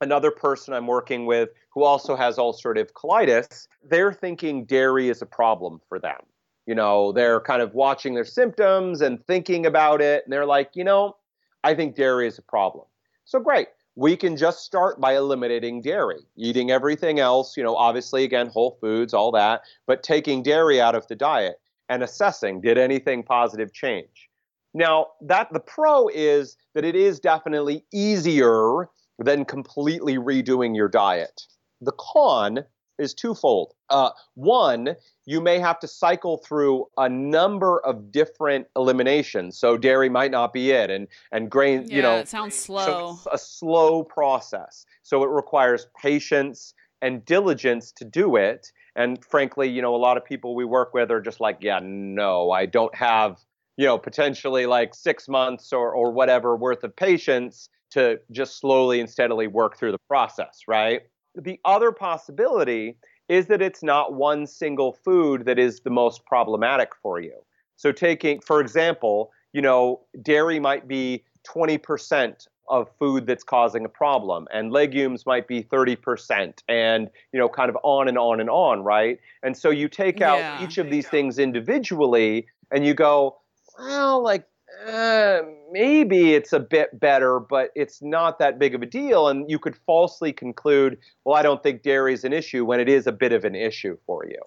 [0.00, 5.26] another person i'm working with who also has ulcerative colitis they're thinking dairy is a
[5.26, 6.18] problem for them.
[6.66, 10.70] You know they're kind of watching their symptoms and thinking about it and they're like
[10.74, 11.16] you know
[11.62, 12.84] i think dairy is a problem.
[13.24, 18.24] So great we can just start by eliminating dairy, eating everything else, you know, obviously,
[18.24, 21.56] again, whole foods, all that, but taking dairy out of the diet
[21.88, 24.28] and assessing did anything positive change.
[24.74, 31.42] Now, that the pro is that it is definitely easier than completely redoing your diet.
[31.80, 32.64] The con
[32.98, 33.74] is twofold.
[33.90, 39.58] Uh, one, you may have to cycle through a number of different eliminations.
[39.58, 43.18] So dairy might not be it, and and grain, yeah, you know, it sounds slow.
[43.22, 44.86] So a slow process.
[45.02, 48.72] So it requires patience and diligence to do it.
[48.96, 51.80] And frankly, you know, a lot of people we work with are just like, yeah,
[51.82, 53.38] no, I don't have,
[53.76, 59.00] you know, potentially like six months or or whatever worth of patience to just slowly
[59.00, 61.02] and steadily work through the process, right?
[61.36, 62.96] The other possibility
[63.28, 67.34] is that it's not one single food that is the most problematic for you.
[67.76, 73.88] So taking, for example, you know, dairy might be 20% of food that's causing a
[73.88, 78.50] problem and legumes might be 30% and you know kind of on and on and
[78.50, 82.92] on right and so you take out yeah, each of these things individually and you
[82.92, 83.36] go
[83.78, 84.48] well like
[84.86, 89.28] uh, maybe it's a bit better, but it's not that big of a deal.
[89.28, 92.88] And you could falsely conclude, well, I don't think dairy is an issue when it
[92.88, 94.40] is a bit of an issue for you,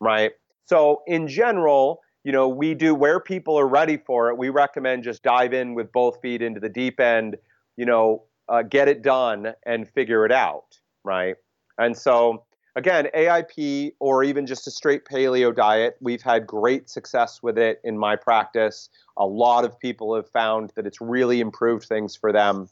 [0.00, 0.32] right?
[0.66, 4.38] So, in general, you know, we do where people are ready for it.
[4.38, 7.36] We recommend just dive in with both feet into the deep end,
[7.76, 11.36] you know, uh, get it done and figure it out, right?
[11.76, 12.44] And so,
[12.76, 17.80] again, AIP or even just a straight paleo diet, we've had great success with it
[17.84, 18.88] in my practice.
[19.16, 22.68] A lot of people have found that it's really improved things for them.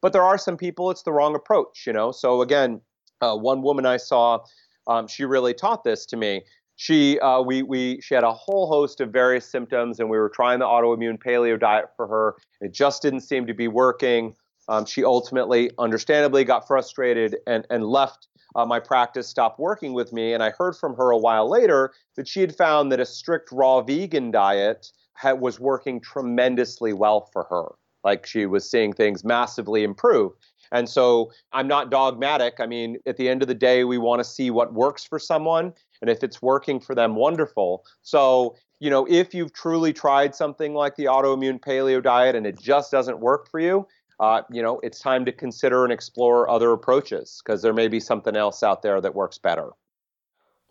[0.00, 2.12] But there are some people it's the wrong approach, you know.
[2.12, 2.80] So again,
[3.20, 4.40] uh, one woman I saw,
[4.86, 6.42] um, she really taught this to me.
[6.76, 10.28] She uh, we we she had a whole host of various symptoms, and we were
[10.28, 12.34] trying the autoimmune paleo diet for her.
[12.60, 14.34] It just didn't seem to be working.
[14.68, 20.12] Um, she ultimately, understandably, got frustrated and and left uh, my practice, stopped working with
[20.12, 20.32] me.
[20.32, 23.50] And I heard from her a while later that she had found that a strict
[23.52, 27.74] raw vegan diet had, was working tremendously well for her.
[28.04, 30.32] Like she was seeing things massively improve.
[30.72, 32.54] And so I'm not dogmatic.
[32.58, 35.18] I mean, at the end of the day, we want to see what works for
[35.18, 35.72] someone.
[36.00, 37.84] And if it's working for them, wonderful.
[38.02, 42.60] So, you know, if you've truly tried something like the autoimmune paleo diet and it
[42.60, 43.86] just doesn't work for you,
[44.20, 48.00] uh, you know, it's time to consider and explore other approaches because there may be
[48.00, 49.70] something else out there that works better.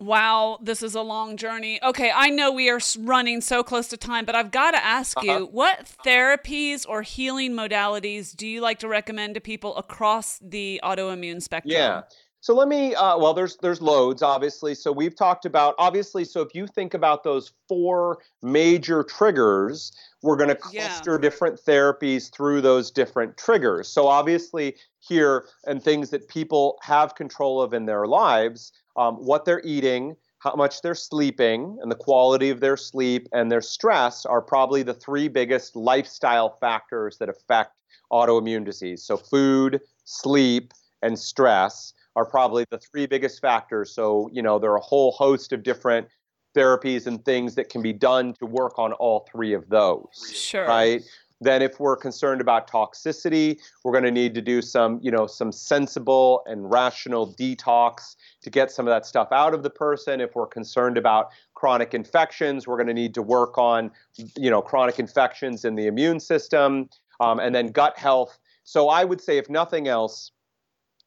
[0.00, 1.80] Wow, this is a long journey.
[1.82, 5.16] Okay, I know we are running so close to time, but I've got to ask
[5.16, 5.38] uh-huh.
[5.38, 10.80] you what therapies or healing modalities do you like to recommend to people across the
[10.82, 11.72] autoimmune spectrum?
[11.72, 12.02] Yeah.
[12.44, 12.94] So let me.
[12.94, 14.74] Uh, well, there's there's loads, obviously.
[14.74, 16.26] So we've talked about obviously.
[16.26, 19.92] So if you think about those four major triggers,
[20.22, 21.18] we're going to cluster yeah.
[21.18, 23.88] different therapies through those different triggers.
[23.88, 29.46] So obviously here and things that people have control of in their lives, um, what
[29.46, 34.26] they're eating, how much they're sleeping, and the quality of their sleep and their stress
[34.26, 37.72] are probably the three biggest lifestyle factors that affect
[38.12, 39.02] autoimmune disease.
[39.02, 43.94] So food, sleep, and stress are probably the three biggest factors.
[43.94, 46.08] So, you know, there are a whole host of different
[46.56, 50.32] therapies and things that can be done to work on all three of those.
[50.32, 50.66] Sure.
[50.66, 51.02] Right?
[51.40, 55.26] Then if we're concerned about toxicity, we're going to need to do some, you know,
[55.26, 60.20] some sensible and rational detox to get some of that stuff out of the person.
[60.20, 63.90] If we're concerned about chronic infections, we're going to need to work on,
[64.36, 66.88] you know, chronic infections in the immune system,
[67.20, 68.38] um, and then gut health.
[68.62, 70.30] So I would say, if nothing else,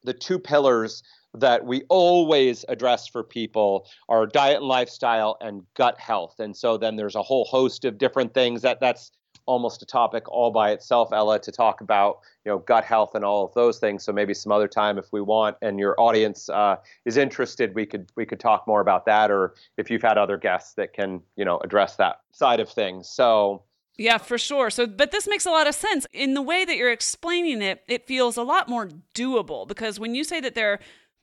[0.03, 5.99] the two pillars that we always address for people are diet and lifestyle and gut
[5.99, 6.39] health.
[6.39, 9.11] And so then there's a whole host of different things that that's
[9.45, 13.25] almost a topic all by itself, Ella, to talk about you know gut health and
[13.25, 14.03] all of those things.
[14.03, 17.85] So maybe some other time, if we want, and your audience uh, is interested, we
[17.85, 21.21] could we could talk more about that, or if you've had other guests that can
[21.35, 23.09] you know address that side of things.
[23.09, 23.63] So
[23.97, 24.69] yeah, for sure.
[24.69, 26.05] So, but this makes a lot of sense.
[26.13, 30.13] In the way that you're explaining it, it feels a lot more doable because when
[30.13, 30.79] you say that there are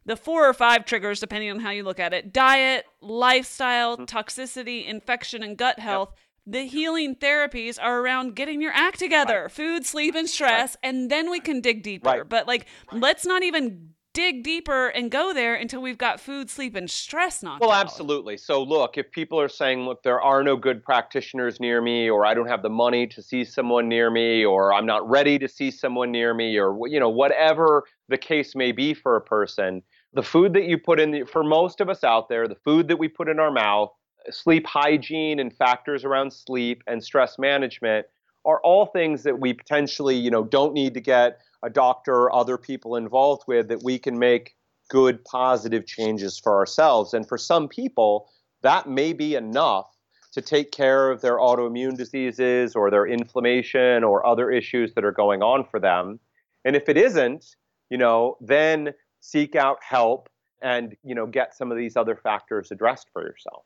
[0.07, 4.05] the four or five triggers, depending on how you look at it diet, lifestyle, mm-hmm.
[4.05, 6.11] toxicity, infection, and gut health.
[6.13, 6.19] Yep.
[6.47, 9.51] The healing therapies are around getting your act together right.
[9.51, 10.91] food, sleep, and stress, right.
[10.91, 12.11] and then we can dig deeper.
[12.11, 12.29] Right.
[12.29, 16.75] But, like, let's not even dig deeper and go there until we've got food, sleep,
[16.75, 17.75] and stress knocked well, out.
[17.75, 18.39] Well, absolutely.
[18.39, 22.25] So, look, if people are saying, look, there are no good practitioners near me, or
[22.25, 25.49] I don't have the money to see someone near me, or I'm not ready to
[25.49, 29.83] see someone near me, or, you know, whatever the case may be for a person,
[30.15, 32.89] the food that you put in, the, for most of us out there, the food
[32.89, 33.91] that we put in our mouth,
[34.31, 38.07] sleep hygiene and factors around sleep and stress management
[38.47, 42.35] are all things that we potentially, you know, don't need to get a doctor or
[42.35, 44.55] other people involved with that we can make
[44.91, 47.15] good positive changes for ourselves.
[47.15, 48.29] And for some people,
[48.63, 49.87] that may be enough
[50.33, 55.13] to take care of their autoimmune diseases or their inflammation or other issues that are
[55.13, 56.21] going on for them.
[56.65, 57.57] And if it isn't,
[57.89, 60.29] you know, then seek out help
[60.61, 63.65] and, you know, get some of these other factors addressed for yourself.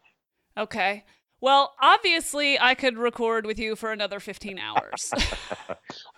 [0.56, 1.04] Okay.
[1.40, 5.12] Well, obviously, I could record with you for another 15 hours.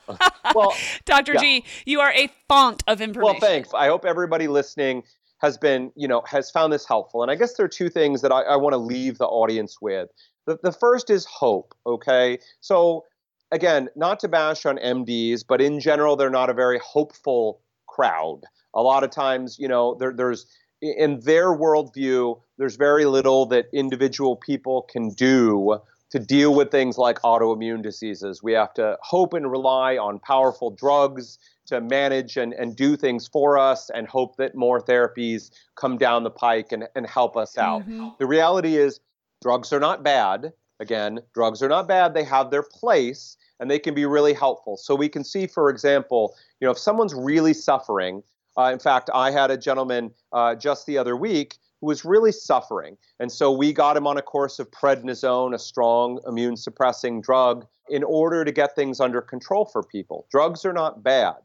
[0.55, 0.75] well,
[1.05, 1.35] Dr.
[1.35, 1.41] Yeah.
[1.41, 3.39] G, you are a font of information.
[3.41, 3.71] Well, thanks.
[3.75, 5.03] I hope everybody listening
[5.39, 7.23] has been, you know, has found this helpful.
[7.23, 9.81] And I guess there are two things that I, I want to leave the audience
[9.81, 10.09] with.
[10.47, 12.39] The, the first is hope, okay?
[12.61, 13.05] So,
[13.53, 18.41] again, not to bash on MDs, but in general, they're not a very hopeful crowd.
[18.75, 20.47] A lot of times, you know, there, there's
[20.81, 25.78] in their worldview, there's very little that individual people can do
[26.11, 28.43] to deal with things like autoimmune diseases.
[28.43, 33.28] We have to hope and rely on powerful drugs to manage and, and do things
[33.28, 37.57] for us and hope that more therapies come down the pike and, and help us
[37.57, 37.82] out.
[37.82, 38.09] Mm-hmm.
[38.19, 39.01] The reality is,
[39.40, 40.52] drugs are not bad.
[40.81, 42.15] Again, drugs are not bad.
[42.15, 44.77] They have their place and they can be really helpful.
[44.77, 48.23] So we can see, for example, you know, if someone's really suffering,
[48.59, 52.33] uh, in fact, I had a gentleman uh, just the other week who was really
[52.33, 52.97] suffering.
[53.19, 57.67] And so we got him on a course of prednisone, a strong immune suppressing drug,
[57.89, 60.27] in order to get things under control for people.
[60.31, 61.37] Drugs are not bad,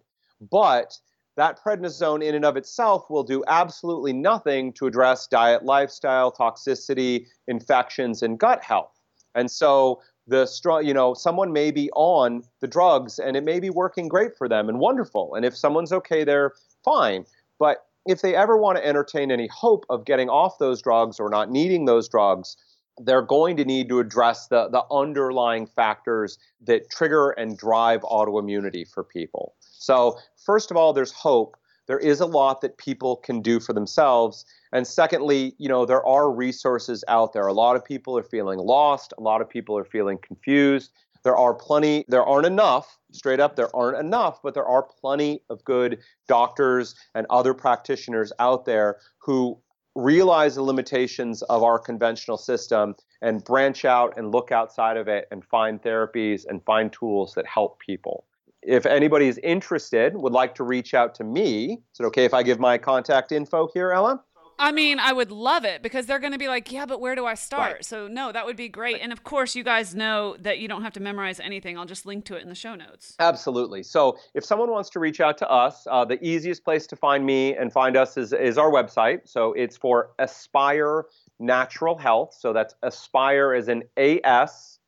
[0.52, 0.98] but
[1.38, 7.26] that prednisone in and of itself will do absolutely nothing to address diet, lifestyle, toxicity,
[7.48, 8.92] infections, and gut health.
[9.36, 13.60] And so the strong, you know, someone may be on the drugs and it may
[13.60, 15.36] be working great for them and wonderful.
[15.36, 16.54] And if someone's okay there,
[16.86, 17.26] fine.
[17.60, 21.30] But if they ever want to entertain any hope of getting off those drugs or
[21.30, 22.56] not needing those drugs,
[23.00, 28.88] they're going to need to address the, the underlying factors that trigger and drive autoimmunity
[28.88, 29.56] for people.
[29.60, 31.58] So, first of all, there's hope.
[31.88, 34.46] There is a lot that people can do for themselves.
[34.72, 37.46] And secondly, you know, there are resources out there.
[37.48, 40.92] A lot of people are feeling lost, a lot of people are feeling confused.
[41.26, 45.42] There are plenty, there aren't enough, straight up, there aren't enough, but there are plenty
[45.50, 45.98] of good
[46.28, 49.60] doctors and other practitioners out there who
[49.96, 52.94] realize the limitations of our conventional system
[53.24, 57.48] and branch out and look outside of it and find therapies and find tools that
[57.48, 58.26] help people.
[58.62, 62.36] If anybody is interested, would like to reach out to me, is it okay if
[62.36, 64.24] I give my contact info here, Ella?
[64.58, 67.16] I mean, I would love it because they're going to be like, yeah, but where
[67.16, 67.74] do I start?
[67.74, 67.86] Right.
[67.86, 69.02] So, no, that would be great.
[69.02, 71.78] And of course, you guys know that you don't have to memorize anything.
[71.78, 73.16] I'll just link to it in the show notes.
[73.20, 73.84] Absolutely.
[73.84, 77.26] So, if someone wants to reach out to us, uh, the easiest place to find
[77.26, 79.22] me and find us is, is our website.
[79.26, 81.06] So, it's for Aspire
[81.40, 82.36] Natural Health.
[82.40, 84.80] So, that's Aspire as in A S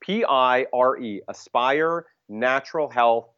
[0.00, 3.28] P I R E, Aspire Natural Health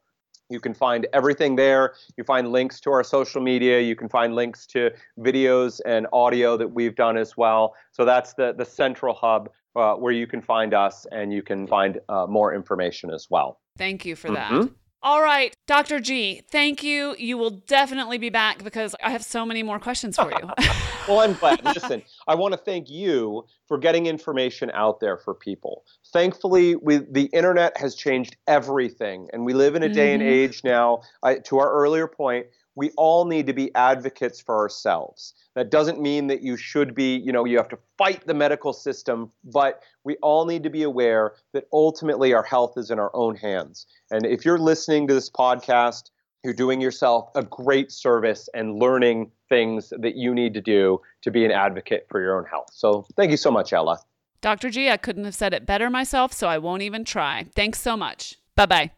[0.49, 1.95] you can find everything there.
[2.17, 3.81] You find links to our social media.
[3.81, 7.75] You can find links to videos and audio that we've done as well.
[7.93, 11.67] So that's the, the central hub uh, where you can find us and you can
[11.67, 13.61] find uh, more information as well.
[13.77, 14.51] Thank you for that.
[14.51, 14.73] Mm-hmm.
[15.01, 16.01] All right, Dr.
[16.01, 17.15] G, thank you.
[17.17, 20.51] You will definitely be back because I have so many more questions for you.
[21.09, 21.65] well, I'm glad.
[21.65, 25.85] Listen, I want to thank you for getting information out there for people.
[26.13, 30.23] Thankfully, we, the internet has changed everything, and we live in a day mm-hmm.
[30.23, 31.03] and age now.
[31.23, 32.47] I, to our earlier point,
[32.79, 35.35] we all need to be advocates for ourselves.
[35.57, 38.73] That doesn't mean that you should be, you know, you have to fight the medical
[38.73, 43.11] system, but we all need to be aware that ultimately our health is in our
[43.15, 43.87] own hands.
[44.13, 46.11] And if you're listening to this podcast,
[46.45, 51.33] you're doing yourself a great service and learning things that you need to do to
[51.33, 52.69] be an advocate for your own health.
[52.73, 53.99] So thank you so much, Ella.
[54.41, 54.71] Dr.
[54.71, 57.47] G, I couldn't have said it better myself, so I won't even try.
[57.57, 58.37] Thanks so much.
[58.55, 58.98] Bye bye.